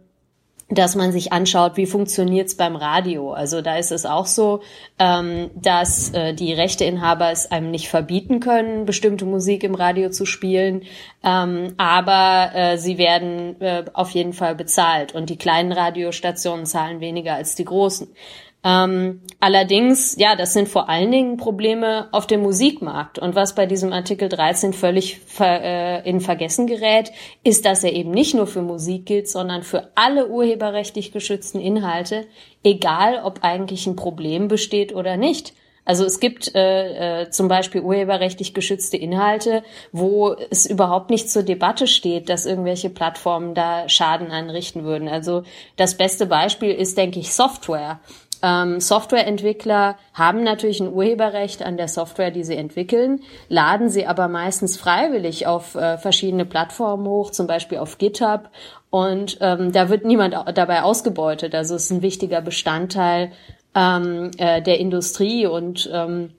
dass 0.69 0.95
man 0.95 1.11
sich 1.11 1.33
anschaut, 1.33 1.77
wie 1.77 1.87
funktioniert's 1.87 2.55
beim 2.55 2.75
Radio. 2.75 3.33
Also 3.33 3.61
da 3.61 3.77
ist 3.77 3.91
es 3.91 4.05
auch 4.05 4.27
so, 4.27 4.61
ähm, 4.99 5.49
dass 5.55 6.11
äh, 6.13 6.33
die 6.33 6.53
Rechteinhaber 6.53 7.31
es 7.31 7.51
einem 7.51 7.71
nicht 7.71 7.89
verbieten 7.89 8.39
können, 8.39 8.85
bestimmte 8.85 9.25
Musik 9.25 9.63
im 9.63 9.73
Radio 9.73 10.09
zu 10.11 10.25
spielen, 10.25 10.83
ähm, 11.23 11.73
aber 11.77 12.51
äh, 12.53 12.77
sie 12.77 12.97
werden 12.97 13.59
äh, 13.61 13.85
auf 13.93 14.11
jeden 14.11 14.33
Fall 14.33 14.55
bezahlt 14.55 15.15
und 15.15 15.29
die 15.29 15.37
kleinen 15.37 15.71
Radiostationen 15.71 16.65
zahlen 16.65 16.99
weniger 16.99 17.33
als 17.33 17.55
die 17.55 17.65
großen. 17.65 18.07
Ähm, 18.61 19.21
allerdings, 19.39 20.17
ja, 20.17 20.35
das 20.35 20.51
sind 20.51 20.67
vor 20.67 20.89
allen 20.89 21.11
Dingen 21.11 21.37
Probleme 21.37 22.09
auf 22.11 22.27
dem 22.27 22.41
Musikmarkt. 22.41 23.17
Und 23.17 23.33
was 23.35 23.55
bei 23.55 23.65
diesem 23.65 23.93
Artikel 23.93 24.27
13 24.27 24.73
völlig 24.73 25.19
ver, 25.19 25.61
äh, 25.63 26.09
in 26.09 26.19
Vergessen 26.19 26.67
gerät, 26.67 27.11
ist, 27.43 27.65
dass 27.65 27.83
er 27.83 27.93
eben 27.93 28.11
nicht 28.11 28.35
nur 28.35 28.47
für 28.47 28.61
Musik 28.61 29.05
gilt, 29.05 29.29
sondern 29.29 29.63
für 29.63 29.91
alle 29.95 30.27
urheberrechtlich 30.27 31.13
geschützten 31.13 31.61
Inhalte, 31.61 32.25
egal 32.63 33.21
ob 33.23 33.43
eigentlich 33.43 33.87
ein 33.87 33.95
Problem 33.95 34.49
besteht 34.49 34.93
oder 34.93 35.15
nicht. 35.15 35.53
Also 35.85 36.05
es 36.05 36.19
gibt 36.19 36.53
äh, 36.53 37.21
äh, 37.23 37.29
zum 37.31 37.47
Beispiel 37.47 37.81
urheberrechtlich 37.81 38.53
geschützte 38.53 38.95
Inhalte, 38.95 39.63
wo 39.91 40.35
es 40.51 40.67
überhaupt 40.67 41.09
nicht 41.09 41.31
zur 41.31 41.41
Debatte 41.41 41.87
steht, 41.87 42.29
dass 42.29 42.45
irgendwelche 42.45 42.91
Plattformen 42.91 43.55
da 43.55 43.89
Schaden 43.89 44.29
anrichten 44.29 44.83
würden. 44.83 45.07
Also 45.07 45.41
das 45.77 45.97
beste 45.97 46.27
Beispiel 46.27 46.71
ist, 46.71 46.95
denke 46.97 47.19
ich, 47.19 47.33
Software. 47.33 48.01
Ähm, 48.41 48.79
Softwareentwickler 48.79 49.97
haben 50.13 50.43
natürlich 50.43 50.79
ein 50.79 50.93
Urheberrecht 50.93 51.63
an 51.63 51.77
der 51.77 51.87
Software, 51.87 52.31
die 52.31 52.43
sie 52.43 52.55
entwickeln, 52.55 53.21
laden 53.47 53.89
sie 53.89 54.05
aber 54.05 54.27
meistens 54.27 54.77
freiwillig 54.77 55.47
auf 55.47 55.75
äh, 55.75 55.97
verschiedene 55.97 56.45
Plattformen 56.45 57.07
hoch, 57.07 57.31
zum 57.31 57.47
Beispiel 57.47 57.79
auf 57.79 57.97
GitHub. 57.97 58.49
Und 58.89 59.37
ähm, 59.41 59.71
da 59.71 59.89
wird 59.89 60.05
niemand 60.05 60.35
dabei 60.55 60.81
ausgebeutet. 60.81 61.53
Also 61.53 61.75
es 61.75 61.85
ist 61.85 61.91
ein 61.91 62.01
wichtiger 62.01 62.41
Bestandteil 62.41 63.31
ähm, 63.75 64.31
äh, 64.37 64.61
der 64.61 64.79
Industrie 64.79 65.45
und 65.45 65.89
ähm, 65.93 66.31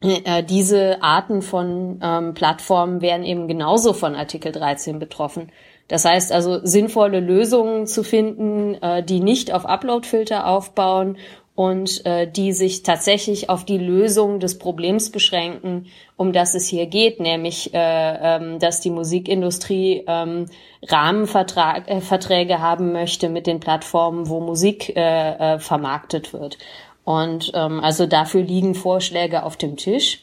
äh, 0.00 0.44
diese 0.44 1.02
Arten 1.02 1.42
von 1.42 2.00
ähm, 2.02 2.34
Plattformen 2.34 3.00
werden 3.00 3.24
eben 3.24 3.48
genauso 3.48 3.92
von 3.92 4.14
Artikel 4.14 4.52
13 4.52 4.98
betroffen. 4.98 5.50
Das 5.88 6.04
heißt 6.04 6.32
also, 6.32 6.60
sinnvolle 6.64 7.20
Lösungen 7.20 7.86
zu 7.86 8.04
finden, 8.04 8.74
äh, 8.74 9.02
die 9.02 9.20
nicht 9.20 9.52
auf 9.52 9.64
Uploadfilter 9.64 10.46
aufbauen 10.46 11.16
und 11.58 12.06
äh, 12.06 12.30
die 12.30 12.52
sich 12.52 12.84
tatsächlich 12.84 13.50
auf 13.50 13.64
die 13.64 13.78
Lösung 13.78 14.38
des 14.38 14.58
Problems 14.58 15.10
beschränken, 15.10 15.86
um 16.16 16.32
das 16.32 16.54
es 16.54 16.68
hier 16.68 16.86
geht, 16.86 17.18
nämlich 17.18 17.74
äh, 17.74 17.78
ähm, 17.80 18.60
dass 18.60 18.80
die 18.80 18.90
Musikindustrie 18.90 20.04
ähm, 20.06 20.46
Rahmenverträge 20.86 22.52
äh, 22.52 22.58
haben 22.58 22.92
möchte 22.92 23.28
mit 23.28 23.48
den 23.48 23.58
Plattformen, 23.58 24.28
wo 24.28 24.38
Musik 24.38 24.94
äh, 24.94 25.54
äh, 25.54 25.58
vermarktet 25.58 26.32
wird. 26.32 26.58
Und 27.02 27.50
ähm, 27.54 27.80
also 27.80 28.06
dafür 28.06 28.42
liegen 28.42 28.76
Vorschläge 28.76 29.42
auf 29.42 29.56
dem 29.56 29.76
Tisch. 29.76 30.22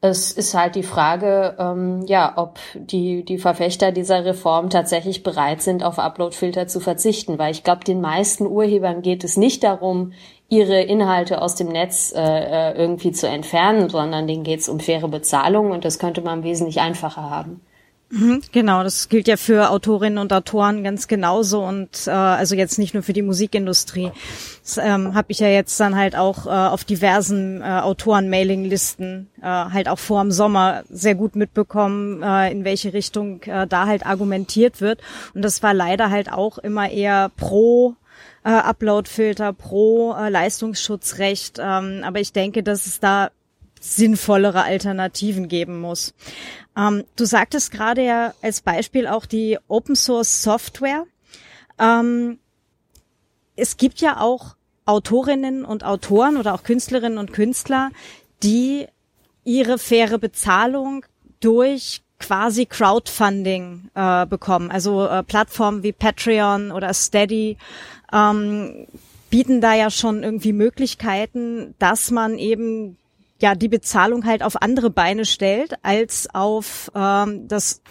Es 0.00 0.30
ist 0.30 0.54
halt 0.54 0.76
die 0.76 0.84
Frage, 0.84 1.56
ähm, 1.58 2.04
ja, 2.06 2.34
ob 2.36 2.60
die, 2.74 3.24
die 3.24 3.38
Verfechter 3.38 3.90
dieser 3.90 4.24
Reform 4.24 4.70
tatsächlich 4.70 5.24
bereit 5.24 5.60
sind, 5.60 5.82
auf 5.82 5.98
Uploadfilter 5.98 6.68
zu 6.68 6.78
verzichten, 6.78 7.38
weil 7.38 7.50
ich 7.50 7.64
glaube, 7.64 7.84
den 7.84 8.00
meisten 8.00 8.46
Urhebern 8.46 9.02
geht 9.02 9.24
es 9.24 9.36
nicht 9.36 9.64
darum, 9.64 10.12
ihre 10.48 10.80
Inhalte 10.82 11.42
aus 11.42 11.56
dem 11.56 11.68
Netz 11.68 12.12
äh, 12.14 12.20
äh 12.20 12.78
irgendwie 12.78 13.10
zu 13.10 13.28
entfernen, 13.28 13.90
sondern 13.90 14.28
denen 14.28 14.44
geht 14.44 14.60
es 14.60 14.68
um 14.68 14.78
faire 14.78 15.08
Bezahlung 15.08 15.72
und 15.72 15.84
das 15.84 15.98
könnte 15.98 16.22
man 16.22 16.44
wesentlich 16.44 16.80
einfacher 16.80 17.28
haben. 17.28 17.60
Mhm, 18.10 18.40
genau, 18.52 18.82
das 18.82 19.10
gilt 19.10 19.28
ja 19.28 19.36
für 19.36 19.68
Autorinnen 19.68 20.16
und 20.16 20.32
Autoren 20.32 20.82
ganz 20.82 21.08
genauso 21.08 21.62
und 21.62 22.06
äh, 22.06 22.10
also 22.10 22.54
jetzt 22.54 22.78
nicht 22.78 22.94
nur 22.94 23.02
für 23.02 23.12
die 23.12 23.20
Musikindustrie. 23.20 24.10
Das 24.62 24.78
ähm, 24.78 25.14
habe 25.14 25.26
ich 25.30 25.40
ja 25.40 25.48
jetzt 25.48 25.78
dann 25.78 25.94
halt 25.94 26.16
auch 26.16 26.46
äh, 26.46 26.48
auf 26.48 26.84
diversen 26.84 27.60
äh, 27.60 27.64
Autoren-Mailing-Listen 27.64 29.28
äh, 29.42 29.44
halt 29.44 29.88
auch 29.90 29.98
vor 29.98 30.22
dem 30.22 30.30
Sommer 30.30 30.84
sehr 30.88 31.16
gut 31.16 31.36
mitbekommen, 31.36 32.22
äh, 32.22 32.50
in 32.50 32.64
welche 32.64 32.94
Richtung 32.94 33.42
äh, 33.42 33.66
da 33.66 33.86
halt 33.86 34.06
argumentiert 34.06 34.80
wird. 34.80 35.02
Und 35.34 35.44
das 35.44 35.62
war 35.62 35.74
leider 35.74 36.08
halt 36.08 36.32
auch 36.32 36.56
immer 36.56 36.90
eher 36.90 37.30
pro 37.36 37.94
äh, 38.42 38.48
Upload-Filter, 38.48 39.52
pro 39.52 40.14
äh, 40.14 40.30
Leistungsschutzrecht. 40.30 41.58
Ähm, 41.60 42.02
aber 42.04 42.20
ich 42.20 42.32
denke, 42.32 42.62
dass 42.62 42.86
es 42.86 43.00
da 43.00 43.30
sinnvollere 43.80 44.62
Alternativen 44.62 45.48
geben 45.48 45.80
muss. 45.80 46.14
Ähm, 46.76 47.04
du 47.16 47.24
sagtest 47.24 47.70
gerade 47.70 48.04
ja 48.04 48.34
als 48.42 48.60
Beispiel 48.60 49.06
auch 49.06 49.26
die 49.26 49.58
Open 49.68 49.96
Source 49.96 50.42
Software. 50.42 51.04
Ähm, 51.78 52.38
es 53.56 53.76
gibt 53.76 54.00
ja 54.00 54.20
auch 54.20 54.56
Autorinnen 54.84 55.64
und 55.64 55.84
Autoren 55.84 56.36
oder 56.36 56.54
auch 56.54 56.62
Künstlerinnen 56.62 57.18
und 57.18 57.32
Künstler, 57.32 57.90
die 58.42 58.86
ihre 59.44 59.78
faire 59.78 60.18
Bezahlung 60.18 61.04
durch 61.40 62.02
quasi 62.18 62.66
Crowdfunding 62.66 63.90
äh, 63.94 64.26
bekommen. 64.26 64.70
Also 64.70 65.06
äh, 65.06 65.22
Plattformen 65.22 65.82
wie 65.82 65.92
Patreon 65.92 66.72
oder 66.72 66.92
Steady 66.94 67.56
ähm, 68.12 68.86
bieten 69.30 69.60
da 69.60 69.74
ja 69.74 69.90
schon 69.90 70.22
irgendwie 70.22 70.52
Möglichkeiten, 70.52 71.74
dass 71.78 72.10
man 72.10 72.38
eben 72.38 72.96
ja 73.40 73.54
die 73.54 73.68
Bezahlung 73.68 74.24
halt 74.24 74.42
auf 74.42 74.60
andere 74.60 74.90
Beine 74.90 75.24
stellt 75.24 75.74
als 75.82 76.28
auf 76.34 76.90
ähm, 76.94 77.48
das 77.48 77.82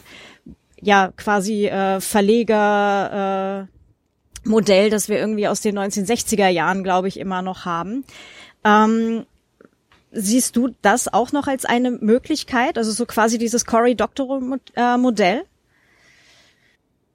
ja 0.82 1.12
quasi 1.16 1.68
äh, 1.68 2.00
Verleger 2.00 3.68
äh, 3.68 3.77
Modell, 4.48 4.89
das 4.89 5.10
wir 5.10 5.18
irgendwie 5.18 5.48
aus 5.48 5.62
den 5.62 5.77
1960er 5.77 6.48
Jahren, 6.48 6.84
glaube 6.84 7.08
ich, 7.08 7.20
immer 7.20 7.42
noch 7.42 7.66
haben. 7.66 8.06
Ähm, 8.63 9.25
siehst 10.12 10.56
du 10.56 10.70
das 10.82 11.12
auch 11.12 11.32
noch 11.32 11.48
als 11.48 11.66
eine 11.66 11.92
Möglichkeit, 11.92 12.77
also 12.77 12.92
so 12.92 13.06
quasi 13.06 13.38
dieses 13.38 13.66
Cory 13.66 13.96
Doctorow 13.96 14.42
äh, 14.75 14.98
Modell? 14.98 15.44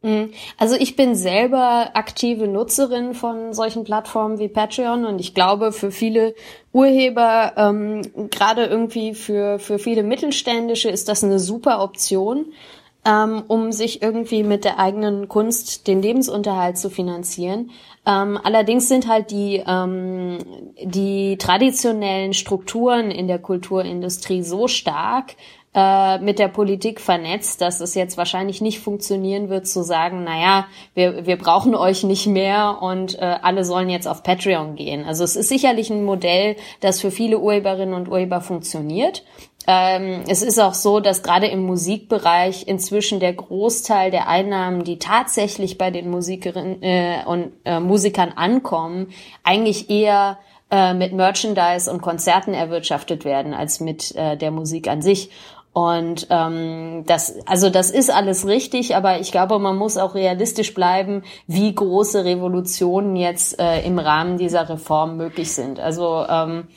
Mhm. 0.03 0.33
Also 0.59 0.75
ich 0.75 0.97
bin 0.97 1.15
selber 1.15 1.91
aktive 1.95 2.49
Nutzerin 2.49 3.15
von 3.15 3.53
solchen 3.53 3.85
Plattformen 3.85 4.39
wie 4.39 4.49
Patreon 4.49 5.05
und 5.05 5.21
ich 5.21 5.33
glaube 5.33 5.71
für 5.71 5.93
viele 5.93 6.35
Urheber, 6.73 7.53
ähm, 7.57 8.03
gerade 8.31 8.65
irgendwie 8.65 9.15
für, 9.15 9.61
für 9.61 9.79
viele 9.79 10.03
Mittelständische 10.03 10.89
ist 10.89 11.09
das 11.09 11.23
eine 11.23 11.39
super 11.39 11.83
Option, 11.83 12.47
ähm, 13.05 13.45
um 13.47 13.71
sich 13.71 14.03
irgendwie 14.03 14.43
mit 14.43 14.65
der 14.65 14.81
eigenen 14.81 15.29
Kunst 15.29 15.87
den 15.87 16.03
Lebensunterhalt 16.03 16.79
zu 16.79 16.91
finanzieren. 16.91 17.71
Ähm, 18.05 18.39
allerdings 18.43 18.89
sind 18.89 19.07
halt 19.07 19.31
die, 19.31 19.63
ähm, 19.65 20.39
die 20.83 21.37
traditionellen 21.39 22.35
Strukturen 22.35 23.11
in 23.11 23.29
der 23.29 23.39
Kulturindustrie 23.39 24.43
so 24.43 24.67
stark, 24.67 25.37
äh, 25.75 26.19
mit 26.19 26.39
der 26.39 26.49
Politik 26.49 27.01
vernetzt, 27.01 27.63
dass 27.63 27.81
es 27.81 27.95
jetzt 27.95 28.19
wahrscheinlich 28.19 28.61
nicht 28.61 28.81
funktionieren 28.81 29.49
wird 29.49 29.67
zu 29.67 29.83
sagen, 29.83 30.23
naja, 30.23 30.67
wir, 30.95 31.25
wir 31.27 31.37
brauchen 31.37 31.75
euch 31.75 32.05
nicht 32.05 32.27
mehr 32.27 32.79
und 32.83 33.19
äh, 33.19 33.39
alle 33.41 33.65
sollen 33.65 33.89
jetzt 33.89 34.07
auf 34.07 34.23
Patreon 34.23 34.75
gehen. 34.75 35.05
Also 35.07 35.25
es 35.25 35.35
ist 35.35 35.49
sicherlich 35.49 35.89
ein 35.89 36.05
Modell, 36.05 36.57
das 36.81 37.01
für 37.01 37.11
viele 37.11 37.39
Urheberinnen 37.39 37.95
und 37.95 38.09
Urheber 38.09 38.43
funktioniert. 38.43 39.25
Ähm, 39.67 40.23
es 40.27 40.43
ist 40.43 40.59
auch 40.59 40.75
so, 40.75 41.01
dass 41.01 41.23
gerade 41.23 41.47
im 41.47 41.65
Musikbereich 41.65 42.67
inzwischen 42.67 43.21
der 43.21 43.33
Großteil 43.33 44.11
der 44.11 44.29
Einnahmen, 44.29 44.85
die 44.85 44.99
tatsächlich 44.99 45.79
bei 45.79 45.91
den 45.91 46.11
Musikerinnen 46.11 46.83
äh, 46.83 47.23
und 47.27 47.53
äh, 47.65 47.79
Musikern 47.79 48.33
ankommen, 48.35 49.09
eigentlich 49.45 49.89
eher 49.89 50.39
äh, 50.71 50.95
mit 50.95 51.13
Merchandise 51.13 51.91
und 51.91 52.03
Konzerten 52.03 52.55
erwirtschaftet 52.55 53.25
werden 53.25 53.55
als 53.55 53.79
mit 53.79 54.17
äh, 54.17 54.37
der 54.37 54.51
Musik 54.51 54.89
an 54.89 55.03
sich. 55.03 55.31
Und 55.75 56.27
ähm, 56.29 57.05
das, 57.07 57.35
also 57.47 57.71
das 57.71 57.91
ist 57.91 58.11
alles 58.11 58.47
richtig, 58.47 58.95
aber 58.95 59.21
ich 59.21 59.33
glaube, 59.33 59.59
man 59.59 59.77
muss 59.77 59.97
auch 59.97 60.15
realistisch 60.15 60.75
bleiben, 60.75 61.23
wie 61.47 61.75
große 61.75 62.25
Revolutionen 62.25 63.17
jetzt 63.17 63.59
äh, 63.59 63.81
im 63.83 63.99
Rahmen 63.99 64.37
dieser 64.37 64.69
Reform 64.69 65.17
möglich 65.17 65.53
sind. 65.53 65.81
Also 65.81 66.27
ähm, 66.29 66.69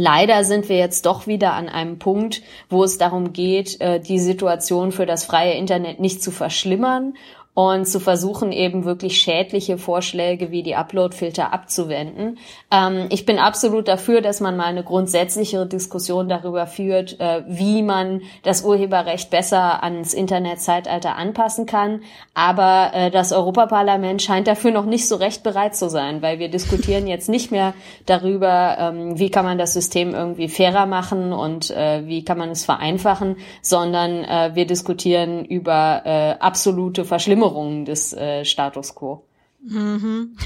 Leider 0.00 0.44
sind 0.44 0.68
wir 0.68 0.76
jetzt 0.76 1.06
doch 1.06 1.26
wieder 1.26 1.54
an 1.54 1.68
einem 1.68 1.98
Punkt, 1.98 2.42
wo 2.70 2.84
es 2.84 2.98
darum 2.98 3.32
geht, 3.32 3.80
äh, 3.80 3.98
die 3.98 4.20
Situation 4.20 4.92
für 4.92 5.06
das 5.06 5.24
freie 5.24 5.54
Internet 5.54 5.98
nicht 5.98 6.22
zu 6.22 6.30
verschlimmern 6.30 7.14
und 7.58 7.86
zu 7.88 7.98
versuchen, 7.98 8.52
eben 8.52 8.84
wirklich 8.84 9.20
schädliche 9.20 9.78
Vorschläge 9.78 10.52
wie 10.52 10.62
die 10.62 10.76
Uploadfilter 10.76 11.52
abzuwenden. 11.52 12.38
Ähm, 12.70 13.06
ich 13.10 13.26
bin 13.26 13.40
absolut 13.40 13.88
dafür, 13.88 14.20
dass 14.20 14.38
man 14.38 14.56
mal 14.56 14.66
eine 14.66 14.84
grundsätzlichere 14.84 15.66
Diskussion 15.66 16.28
darüber 16.28 16.68
führt, 16.68 17.18
äh, 17.18 17.42
wie 17.48 17.82
man 17.82 18.22
das 18.44 18.62
Urheberrecht 18.62 19.30
besser 19.30 19.82
ans 19.82 20.14
Internetzeitalter 20.14 21.16
anpassen 21.16 21.66
kann. 21.66 22.02
Aber 22.32 22.92
äh, 22.94 23.10
das 23.10 23.32
Europaparlament 23.32 24.22
scheint 24.22 24.46
dafür 24.46 24.70
noch 24.70 24.86
nicht 24.86 25.08
so 25.08 25.16
recht 25.16 25.42
bereit 25.42 25.74
zu 25.74 25.90
sein, 25.90 26.22
weil 26.22 26.38
wir 26.38 26.50
diskutieren 26.50 27.06
jetzt 27.08 27.28
nicht 27.28 27.50
mehr 27.50 27.74
darüber, 28.06 28.76
ähm, 28.78 29.18
wie 29.18 29.30
kann 29.30 29.44
man 29.44 29.58
das 29.58 29.72
System 29.72 30.14
irgendwie 30.14 30.46
fairer 30.46 30.86
machen 30.86 31.32
und 31.32 31.72
äh, 31.72 32.06
wie 32.06 32.24
kann 32.24 32.38
man 32.38 32.50
es 32.50 32.64
vereinfachen, 32.64 33.34
sondern 33.62 34.22
äh, 34.22 34.52
wir 34.54 34.68
diskutieren 34.68 35.44
über 35.44 36.02
äh, 36.04 36.34
absolute 36.38 37.04
Verschlimmerungen 37.04 37.47
Veränderungen 37.48 37.84
des 37.84 38.12
äh, 38.12 38.44
Status 38.44 38.94
quo. 38.94 39.22
Mhm. 39.60 40.36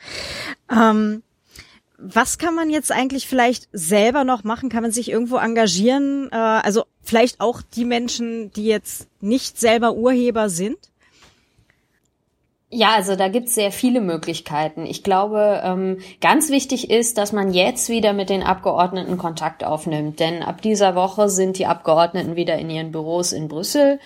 ähm, 0.70 1.22
was 1.98 2.38
kann 2.38 2.54
man 2.54 2.70
jetzt 2.70 2.90
eigentlich 2.90 3.26
vielleicht 3.26 3.68
selber 3.72 4.24
noch 4.24 4.42
machen? 4.42 4.70
Kann 4.70 4.82
man 4.82 4.92
sich 4.92 5.10
irgendwo 5.10 5.36
engagieren? 5.36 6.28
Äh, 6.32 6.36
also 6.36 6.84
vielleicht 7.02 7.40
auch 7.40 7.62
die 7.62 7.84
Menschen, 7.84 8.50
die 8.52 8.64
jetzt 8.64 9.08
nicht 9.20 9.58
selber 9.58 9.94
Urheber 9.94 10.48
sind? 10.48 10.78
Ja, 12.72 12.92
also 12.94 13.16
da 13.16 13.26
gibt's 13.26 13.56
sehr 13.56 13.72
viele 13.72 14.00
Möglichkeiten. 14.00 14.86
Ich 14.86 15.02
glaube, 15.02 15.60
ähm, 15.64 15.98
ganz 16.20 16.50
wichtig 16.50 16.88
ist, 16.88 17.18
dass 17.18 17.32
man 17.32 17.52
jetzt 17.52 17.88
wieder 17.88 18.12
mit 18.12 18.30
den 18.30 18.44
Abgeordneten 18.44 19.18
Kontakt 19.18 19.64
aufnimmt. 19.64 20.20
Denn 20.20 20.44
ab 20.44 20.62
dieser 20.62 20.94
Woche 20.94 21.28
sind 21.28 21.58
die 21.58 21.66
Abgeordneten 21.66 22.36
wieder 22.36 22.56
in 22.58 22.70
ihren 22.70 22.92
Büros 22.92 23.32
in 23.32 23.48
Brüssel. 23.48 23.98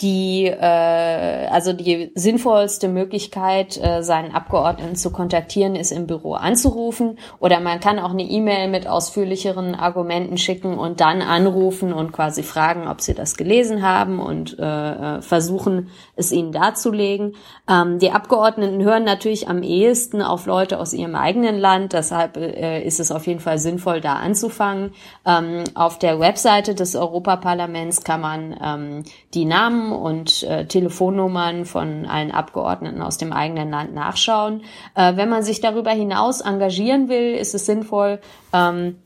Die 0.00 0.46
äh, 0.46 1.46
also 1.52 1.72
die 1.72 2.10
sinnvollste 2.14 2.88
Möglichkeit, 2.88 3.78
äh, 3.80 4.02
seinen 4.02 4.34
Abgeordneten 4.34 4.96
zu 4.96 5.10
kontaktieren, 5.10 5.76
ist 5.76 5.92
im 5.92 6.06
Büro 6.06 6.32
anzurufen 6.32 7.18
oder 7.38 7.60
man 7.60 7.78
kann 7.78 7.98
auch 7.98 8.10
eine 8.10 8.22
E-Mail 8.22 8.68
mit 8.68 8.86
ausführlicheren 8.86 9.74
Argumenten 9.74 10.38
schicken 10.38 10.78
und 10.78 11.00
dann 11.00 11.20
anrufen 11.22 11.92
und 11.92 12.12
quasi 12.12 12.42
fragen, 12.42 12.88
ob 12.88 13.00
sie 13.00 13.14
das 13.14 13.36
gelesen 13.36 13.82
haben 13.82 14.18
und 14.18 14.58
äh, 14.58 15.18
äh 15.18 15.22
versuchen, 15.22 15.90
es 16.16 16.32
ihnen 16.32 16.52
darzulegen. 16.52 17.34
Ähm, 17.68 17.98
die 17.98 18.10
Abgeordneten 18.10 18.82
hören 18.82 19.04
natürlich 19.04 19.48
am 19.48 19.62
ehesten 19.62 20.22
auf 20.22 20.46
Leute 20.46 20.80
aus 20.80 20.94
ihrem 20.94 21.14
eigenen 21.14 21.58
Land, 21.58 21.92
deshalb 21.92 22.36
äh, 22.36 22.82
ist 22.82 22.98
es 22.98 23.12
auf 23.12 23.26
jeden 23.26 23.40
Fall 23.40 23.58
sinnvoll, 23.58 24.00
da 24.00 24.14
anzufangen. 24.14 24.92
Ähm, 25.26 25.64
auf 25.74 25.98
der 25.98 26.18
Webseite 26.18 26.74
des 26.74 26.96
Europaparlaments 26.96 28.04
kann 28.04 28.20
man 28.20 28.56
ähm, 28.62 29.02
die 29.34 29.44
Namen 29.44 29.81
und 29.90 30.44
äh, 30.44 30.66
Telefonnummern 30.66 31.64
von 31.64 32.06
allen 32.06 32.30
Abgeordneten 32.30 33.02
aus 33.02 33.18
dem 33.18 33.32
eigenen 33.32 33.70
Land 33.70 33.94
nachschauen. 33.94 34.62
Äh, 34.94 35.16
wenn 35.16 35.28
man 35.28 35.42
sich 35.42 35.60
darüber 35.60 35.90
hinaus 35.90 36.40
engagieren 36.40 37.08
will, 37.08 37.34
ist 37.34 37.54
es 37.54 37.66
sinnvoll, 37.66 38.20
ähm, 38.52 38.98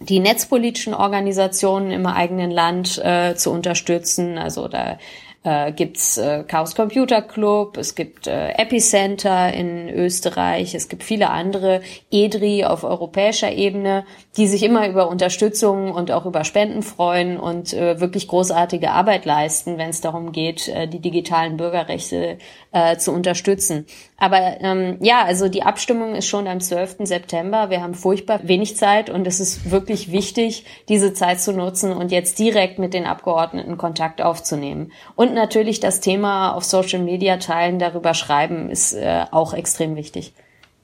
die 0.00 0.18
netzpolitischen 0.18 0.94
Organisationen 0.94 1.90
im 1.90 2.06
eigenen 2.06 2.50
Land 2.50 2.98
äh, 3.04 3.34
zu 3.36 3.50
unterstützen. 3.50 4.38
Also 4.38 4.66
da 4.66 4.98
äh, 5.42 5.72
gibt's 5.72 6.18
äh, 6.18 6.44
Chaos 6.46 6.74
Computer 6.74 7.22
Club, 7.22 7.78
es 7.78 7.94
gibt 7.94 8.26
äh, 8.26 8.50
Epicenter 8.52 9.52
in 9.52 9.88
Österreich, 9.88 10.74
es 10.74 10.88
gibt 10.88 11.02
viele 11.02 11.30
andere, 11.30 11.80
EDRI 12.10 12.64
auf 12.64 12.84
europäischer 12.84 13.50
Ebene, 13.50 14.04
die 14.36 14.46
sich 14.46 14.62
immer 14.62 14.86
über 14.88 15.08
Unterstützung 15.08 15.92
und 15.92 16.10
auch 16.10 16.26
über 16.26 16.44
Spenden 16.44 16.82
freuen 16.82 17.38
und 17.38 17.72
äh, 17.72 18.00
wirklich 18.00 18.28
großartige 18.28 18.90
Arbeit 18.90 19.24
leisten, 19.24 19.78
wenn 19.78 19.90
es 19.90 20.02
darum 20.02 20.32
geht, 20.32 20.68
äh, 20.68 20.86
die 20.86 21.00
digitalen 21.00 21.56
Bürgerrechte 21.56 22.36
äh, 22.72 22.96
zu 22.98 23.12
unterstützen. 23.12 23.86
Aber 24.18 24.60
ähm, 24.60 24.98
ja, 25.00 25.24
also 25.24 25.48
die 25.48 25.62
Abstimmung 25.62 26.14
ist 26.14 26.26
schon 26.26 26.46
am 26.46 26.60
12. 26.60 26.96
September. 27.00 27.70
Wir 27.70 27.80
haben 27.80 27.94
furchtbar 27.94 28.40
wenig 28.42 28.76
Zeit 28.76 29.08
und 29.08 29.26
es 29.26 29.40
ist 29.40 29.70
wirklich 29.70 30.12
wichtig, 30.12 30.66
diese 30.90 31.14
Zeit 31.14 31.40
zu 31.40 31.54
nutzen 31.54 31.92
und 31.92 32.12
jetzt 32.12 32.38
direkt 32.38 32.78
mit 32.78 32.92
den 32.92 33.06
Abgeordneten 33.06 33.78
Kontakt 33.78 34.20
aufzunehmen. 34.20 34.92
Und 35.16 35.29
natürlich 35.34 35.80
das 35.80 36.00
Thema 36.00 36.52
auf 36.52 36.64
Social 36.64 37.00
Media 37.00 37.36
teilen, 37.38 37.78
darüber 37.78 38.14
schreiben, 38.14 38.70
ist 38.70 38.92
äh, 38.92 39.24
auch 39.30 39.54
extrem 39.54 39.96
wichtig. 39.96 40.32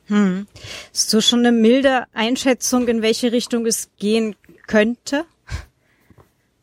Hm. 0.06 0.46
Hast 0.92 1.12
du 1.12 1.20
schon 1.20 1.40
eine 1.40 1.52
milde 1.52 2.04
Einschätzung, 2.14 2.86
in 2.88 3.02
welche 3.02 3.32
Richtung 3.32 3.66
es 3.66 3.90
gehen 3.98 4.36
könnte? 4.66 5.24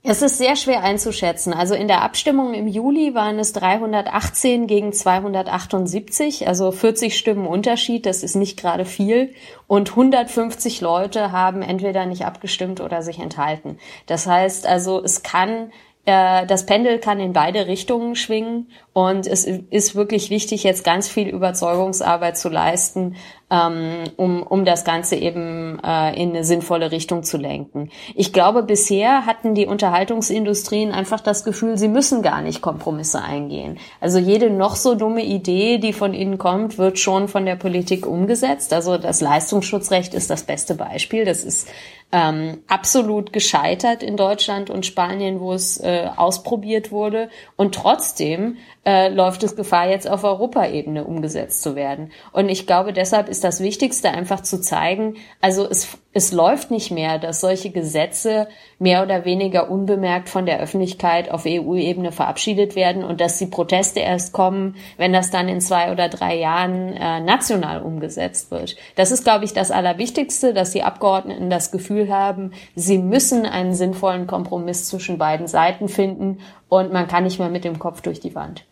Es 0.06 0.22
ist 0.22 0.38
sehr 0.38 0.58
schwer 0.58 0.84
einzuschätzen. 0.84 1.54
Also 1.54 1.76
in 1.76 1.88
der 1.88 2.02
Abstimmung 2.02 2.54
im 2.54 2.68
Juli 2.68 3.16
waren 3.16 3.40
es 3.40 3.54
318 3.54 4.68
gegen 4.68 4.92
278, 4.92 6.46
also 6.46 6.74
40 6.74 7.18
Stimmen 7.18 7.48
Unterschied. 7.48 8.06
Das 8.06 8.22
ist 8.22 8.36
nicht 8.36 8.60
gerade 8.60 8.84
viel. 8.84 9.34
Und 9.66 9.92
150 9.92 10.82
Leute 10.82 11.32
haben 11.32 11.62
entweder 11.62 12.06
nicht 12.06 12.26
abgestimmt 12.26 12.82
oder 12.82 13.02
sich 13.02 13.20
enthalten. 13.20 13.78
Das 14.06 14.28
heißt 14.28 14.68
also, 14.68 15.02
es 15.02 15.24
kann 15.24 15.72
das 16.06 16.66
Pendel 16.66 17.00
kann 17.00 17.22
in 17.22 17.32
beide 17.32 17.68
Richtungen 17.68 18.16
schwingen 18.16 18.70
und 18.92 19.26
es 19.26 19.46
ist 19.46 19.96
wirklich 19.96 20.30
wichtig, 20.30 20.64
jetzt 20.64 20.84
ganz 20.84 21.08
viel 21.08 21.30
Überzeugungsarbeit 21.30 22.38
zu 22.38 22.50
leisten, 22.50 23.16
ähm, 23.54 24.06
um, 24.18 24.42
um 24.42 24.66
das 24.66 24.84
Ganze 24.84 25.16
eben 25.16 25.80
äh, 25.84 26.20
in 26.20 26.30
eine 26.30 26.44
sinnvolle 26.44 26.92
Richtung 26.92 27.22
zu 27.22 27.38
lenken. 27.38 27.90
Ich 28.16 28.34
glaube, 28.34 28.64
bisher 28.64 29.28
hatten 29.28 29.54
die 29.54 29.68
Unterhaltungsindustrien 29.68 30.92
einfach 30.92 31.20
das 31.20 31.44
Gefühl, 31.44 31.78
sie 31.78 31.88
müssen 31.88 32.24
gar 32.24 32.42
nicht 32.42 32.62
Kompromisse 32.62 33.22
eingehen. 33.22 33.78
Also 34.02 34.18
jede 34.18 34.50
noch 34.50 34.76
so 34.76 34.96
dumme 34.96 35.24
Idee, 35.24 35.78
die 35.78 35.94
von 35.94 36.16
ihnen 36.16 36.40
kommt, 36.40 36.80
wird 36.80 36.98
schon 36.98 37.28
von 37.28 37.46
der 37.46 37.56
Politik 37.56 38.08
umgesetzt. 38.08 38.74
Also 38.74 38.98
das 38.98 39.22
Leistungsschutzrecht 39.22 40.16
ist 40.16 40.32
das 40.32 40.44
beste 40.44 40.74
Beispiel. 40.74 41.24
Das 41.24 41.44
ist 41.44 41.68
ähm, 42.12 42.60
absolut 42.68 43.34
gescheitert 43.34 44.02
in 44.02 44.18
Deutschland 44.18 44.70
und 44.70 44.86
Spanien, 44.86 45.40
wo 45.40 45.54
es 45.54 45.80
äh, 45.80 46.08
ausprobiert 46.16 46.92
wurde. 46.92 47.30
Und 47.56 47.76
trotzdem 47.76 48.58
äh, 48.86 49.08
läuft 49.10 49.44
es 49.44 49.56
Gefahr, 49.56 49.90
jetzt 49.90 50.10
auf 50.10 50.24
Europaebene 50.24 51.06
umgesetzt 51.06 51.62
zu 51.62 51.76
werden. 51.76 52.12
Und 52.34 52.50
ich 52.50 52.68
glaube, 52.68 52.92
deshalb 52.92 53.30
ist 53.30 53.44
das 53.44 53.62
Wichtigste 53.62 54.12
einfach 54.12 54.42
zu 54.42 54.60
zeigen, 54.60 55.16
also 55.40 55.68
es, 55.70 55.98
es 56.12 56.34
läuft 56.34 56.70
nicht 56.70 56.92
mehr, 56.92 57.18
dass 57.18 57.40
solche 57.40 57.72
Gesetze 57.72 58.48
mehr 58.80 59.02
oder 59.04 59.24
weniger 59.24 59.72
unbemerkt 59.72 60.28
von 60.28 60.46
der 60.46 60.60
Öffentlichkeit 60.60 61.32
auf 61.32 61.46
EU-Ebene 61.46 62.12
verabschiedet 62.12 62.76
werden 62.76 63.06
und 63.06 63.22
dass 63.22 63.38
die 63.38 63.46
Proteste 63.46 64.02
erst 64.02 64.34
kommen, 64.34 64.76
wenn 64.98 65.14
das 65.14 65.32
dann 65.32 65.48
in 65.48 65.62
zwei 65.62 65.92
oder 65.92 66.10
drei 66.10 66.36
Jahren 66.36 66.90
äh, 66.94 67.22
national 67.22 67.82
umgesetzt 67.82 68.52
wird. 68.52 68.76
Das 68.96 69.12
ist, 69.12 69.24
glaube 69.24 69.46
ich, 69.46 69.54
das 69.54 69.72
Allerwichtigste, 69.72 70.54
dass 70.54 70.72
die 70.72 70.84
Abgeordneten 70.84 71.50
das 71.50 71.72
Gefühl 71.72 72.14
haben, 72.14 72.52
sie 72.76 72.98
müssen 72.98 73.46
einen 73.46 73.74
sinnvollen 73.74 74.28
Kompromiss 74.28 74.90
zwischen 74.90 75.18
beiden 75.18 75.48
Seiten 75.48 75.88
finden 75.88 76.40
und 76.68 76.92
man 76.92 77.08
kann 77.08 77.24
nicht 77.24 77.40
mehr 77.40 77.50
mit 77.50 77.64
dem 77.64 77.80
Kopf 77.80 78.02
durch 78.02 78.20
die 78.20 78.36
Wand. 78.36 78.66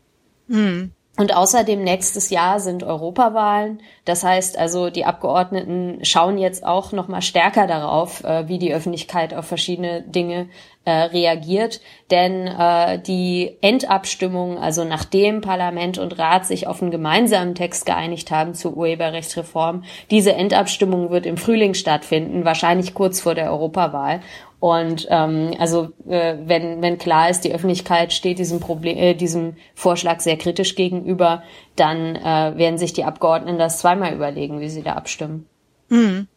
Mhm. 0.48 0.92
Und 1.18 1.36
außerdem 1.36 1.84
nächstes 1.84 2.30
Jahr 2.30 2.62
sind 2.62 2.84
Europawahlen. 2.84 3.82
Das 4.06 4.24
heißt 4.24 4.58
also, 4.58 4.90
die 4.90 5.04
Abgeordneten 5.04 6.00
schauen 6.04 6.38
jetzt 6.38 6.66
auch 6.66 6.94
noch 6.94 7.10
mal 7.10 7.22
stärker 7.22 7.68
darauf, 7.68 8.24
äh, 8.24 8.48
wie 8.48 8.58
die 8.58 8.74
Öffentlichkeit 8.74 9.34
auf 9.34 9.46
verschiedene 9.46 10.02
Dinge 10.04 10.48
äh, 10.86 10.92
reagiert. 10.92 11.82
Denn 12.12 12.48
äh, 12.48 12.98
die 13.00 13.58
Endabstimmung, 13.62 14.58
also 14.58 14.86
nachdem 14.86 15.42
Parlament 15.42 15.98
und 15.98 16.18
Rat 16.18 16.48
sich 16.48 16.66
auf 16.66 16.82
einen 16.82 16.92
gemeinsamen 16.92 17.56
Text 17.56 17.86
geeinigt 17.86 18.32
haben 18.32 18.54
zur 18.54 18.78
Urheberrechtsreform, 18.78 19.84
diese 20.10 20.34
Endabstimmung 20.34 21.12
wird 21.12 21.26
im 21.26 21.38
Frühling 21.38 21.74
stattfinden, 21.74 22.46
wahrscheinlich 22.46 22.94
kurz 22.94 23.20
vor 23.20 23.36
der 23.36 23.52
Europawahl. 23.52 24.22
Und 24.62 25.08
ähm, 25.10 25.56
also 25.58 25.90
äh, 26.08 26.38
wenn, 26.46 26.84
wenn 26.84 27.00
klar 27.00 27.32
ist, 27.32 27.42
die 27.42 27.52
Öffentlichkeit 27.52 28.14
steht 28.14 28.38
diesem 28.38 28.60
Problem, 28.60 28.96
äh, 28.96 29.16
diesem 29.16 29.56
Vorschlag 29.74 30.20
sehr 30.20 30.38
kritisch 30.38 30.76
gegenüber, 30.76 31.42
dann 31.76 32.16
äh, 32.16 32.54
werden 32.58 32.78
sich 32.78 32.94
die 32.94 33.04
Abgeordneten 33.04 33.58
das 33.58 33.80
zweimal 33.80 34.14
überlegen, 34.14 34.60
wie 34.60 34.70
sie 34.70 34.84
da 34.84 34.94
abstimmen. 34.94 35.48
Mhm. 35.90 36.28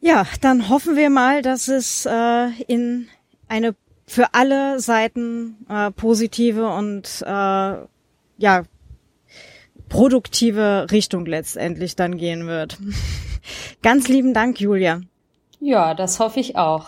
Ja, 0.00 0.26
dann 0.42 0.68
hoffen 0.68 0.96
wir 0.96 1.08
mal, 1.08 1.40
dass 1.40 1.68
es 1.68 2.04
äh, 2.04 2.50
in 2.66 3.08
eine 3.48 3.74
für 4.06 4.34
alle 4.34 4.80
Seiten 4.80 5.64
äh, 5.66 5.90
positive 5.92 6.68
und 6.68 7.22
äh, 7.26 7.30
ja 8.36 8.64
produktive 9.88 10.88
Richtung 10.90 11.24
letztendlich 11.24 11.96
dann 11.96 12.18
gehen 12.18 12.46
wird. 12.46 12.76
Ganz 13.82 14.08
lieben 14.08 14.34
Dank, 14.34 14.60
Julia. 14.60 15.00
Ja, 15.60 15.94
das 15.94 16.18
hoffe 16.18 16.40
ich 16.40 16.56
auch. 16.56 16.86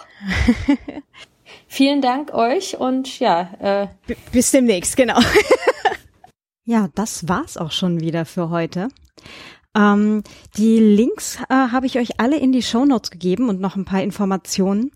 Vielen 1.66 2.00
Dank 2.00 2.32
euch 2.32 2.78
und 2.78 3.18
ja. 3.18 3.88
Äh 4.06 4.14
Bis 4.32 4.50
demnächst, 4.50 4.96
genau. 4.96 5.20
ja, 6.64 6.88
das 6.94 7.28
war's 7.28 7.56
auch 7.56 7.70
schon 7.70 8.00
wieder 8.00 8.24
für 8.24 8.48
heute. 8.48 8.88
Ähm, 9.74 10.22
die 10.56 10.78
Links 10.78 11.38
äh, 11.48 11.54
habe 11.54 11.86
ich 11.86 11.98
euch 11.98 12.18
alle 12.20 12.38
in 12.38 12.52
die 12.52 12.62
Show 12.62 12.84
Notes 12.84 13.10
gegeben 13.10 13.48
und 13.48 13.60
noch 13.60 13.76
ein 13.76 13.84
paar 13.84 14.02
Informationen. 14.02 14.90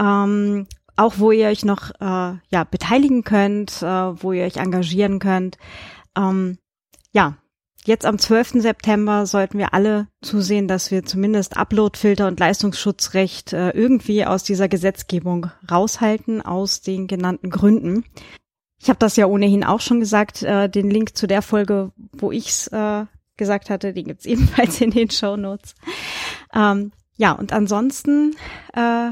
Ähm, 0.00 0.66
auch 0.96 1.14
wo 1.18 1.30
ihr 1.30 1.48
euch 1.48 1.64
noch 1.64 1.90
äh, 2.00 2.38
ja 2.50 2.64
beteiligen 2.70 3.24
könnt, 3.24 3.82
äh, 3.82 3.86
wo 3.86 4.32
ihr 4.32 4.44
euch 4.44 4.56
engagieren 4.56 5.18
könnt. 5.18 5.56
Ähm, 6.16 6.58
ja, 7.12 7.36
jetzt 7.84 8.04
am 8.04 8.18
12. 8.18 8.60
September 8.62 9.26
sollten 9.26 9.58
wir 9.58 9.74
alle 9.74 10.08
zusehen, 10.22 10.68
dass 10.68 10.90
wir 10.90 11.04
zumindest 11.04 11.56
Uploadfilter 11.56 12.26
und 12.26 12.40
Leistungsschutzrecht 12.40 13.52
äh, 13.52 13.70
irgendwie 13.70 14.24
aus 14.24 14.42
dieser 14.42 14.68
Gesetzgebung 14.68 15.50
raushalten, 15.70 16.42
aus 16.42 16.80
den 16.80 17.06
genannten 17.06 17.50
Gründen. 17.50 18.04
Ich 18.80 18.88
habe 18.88 18.98
das 18.98 19.16
ja 19.16 19.26
ohnehin 19.26 19.64
auch 19.64 19.80
schon 19.80 20.00
gesagt, 20.00 20.42
äh, 20.42 20.68
den 20.68 20.90
Link 20.90 21.16
zu 21.16 21.26
der 21.26 21.42
Folge, 21.42 21.92
wo 22.12 22.30
ich's 22.30 22.68
äh, 22.68 23.06
gesagt 23.36 23.70
hatte, 23.70 23.92
den 23.92 24.06
gibt's 24.06 24.26
ebenfalls 24.26 24.80
in 24.80 24.90
den 24.90 25.10
Show 25.10 25.36
Notes. 25.36 25.74
Ähm, 26.54 26.92
ja, 27.16 27.32
und 27.32 27.52
ansonsten 27.52 28.36
äh, 28.74 29.10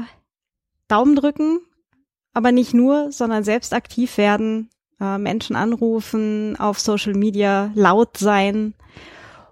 Daumen 0.87 1.15
drücken, 1.15 1.59
aber 2.33 2.51
nicht 2.51 2.73
nur, 2.73 3.11
sondern 3.11 3.43
selbst 3.43 3.73
aktiv 3.73 4.17
werden, 4.17 4.69
äh, 4.99 5.17
Menschen 5.17 5.55
anrufen, 5.55 6.55
auf 6.57 6.79
Social 6.79 7.13
Media 7.13 7.71
laut 7.75 8.17
sein 8.17 8.73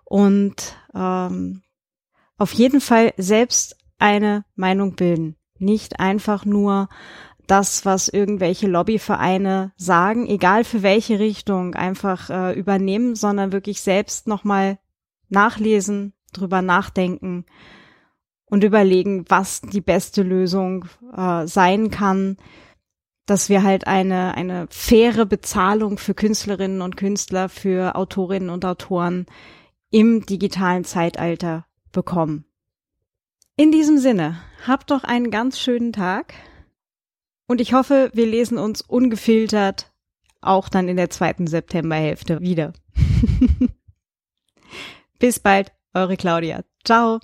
und 0.04 0.76
ähm, 0.94 1.62
auf 2.38 2.54
jeden 2.54 2.82
Fall 2.82 3.14
selbst 3.18 3.78
eine 3.98 4.46
Meinung 4.56 4.96
bilden. 4.96 5.36
Nicht 5.58 6.00
einfach 6.00 6.46
nur 6.46 6.90
das, 7.48 7.86
was 7.86 8.08
irgendwelche 8.08 8.68
Lobbyvereine 8.68 9.72
sagen, 9.78 10.28
egal 10.28 10.64
für 10.64 10.82
welche 10.84 11.20
Richtung, 11.20 11.76
einfach 11.76 12.30
äh, 12.30 12.54
übernehmen, 12.54 13.16
sondern 13.16 13.52
wirklich 13.52 13.82
selbst 13.82 14.28
nochmal 14.28 14.80
nachlesen, 15.30 16.14
drüber 16.34 16.62
nachdenken 16.62 17.46
und 18.46 18.64
überlegen, 18.64 19.26
was 19.28 19.62
die 19.62 19.82
beste 19.82 20.24
Lösung 20.24 20.86
äh, 21.16 21.48
sein 21.48 21.92
kann, 21.92 22.38
dass 23.26 23.50
wir 23.50 23.64
halt 23.64 23.88
eine, 23.88 24.36
eine 24.36 24.68
faire 24.70 25.26
Bezahlung 25.26 25.98
für 25.98 26.14
Künstlerinnen 26.14 26.82
und 26.82 26.98
Künstler, 26.98 27.50
für 27.50 27.96
Autorinnen 27.96 28.50
und 28.50 28.66
Autoren 28.66 29.26
im 29.90 30.26
digitalen 30.26 30.84
Zeitalter 30.84 31.66
bekommen. 31.92 32.46
In 33.56 33.72
diesem 33.72 33.98
Sinne, 33.98 34.38
habt 34.68 34.92
doch 34.92 35.04
einen 35.04 35.32
ganz 35.32 35.60
schönen 35.60 35.94
Tag 35.94 36.34
und 37.48 37.62
ich 37.62 37.74
hoffe, 37.74 38.12
wir 38.14 38.26
lesen 38.26 38.58
uns 38.58 38.82
ungefiltert 38.82 39.92
auch 40.42 40.70
dann 40.70 40.88
in 40.88 40.98
der 40.98 41.10
zweiten 41.10 41.48
Septemberhälfte 41.48 42.42
wieder. 42.42 42.74
Bis 45.20 45.40
bald, 45.40 45.72
eure 45.94 46.18
Claudia. 46.18 46.64
Ciao. 46.84 47.20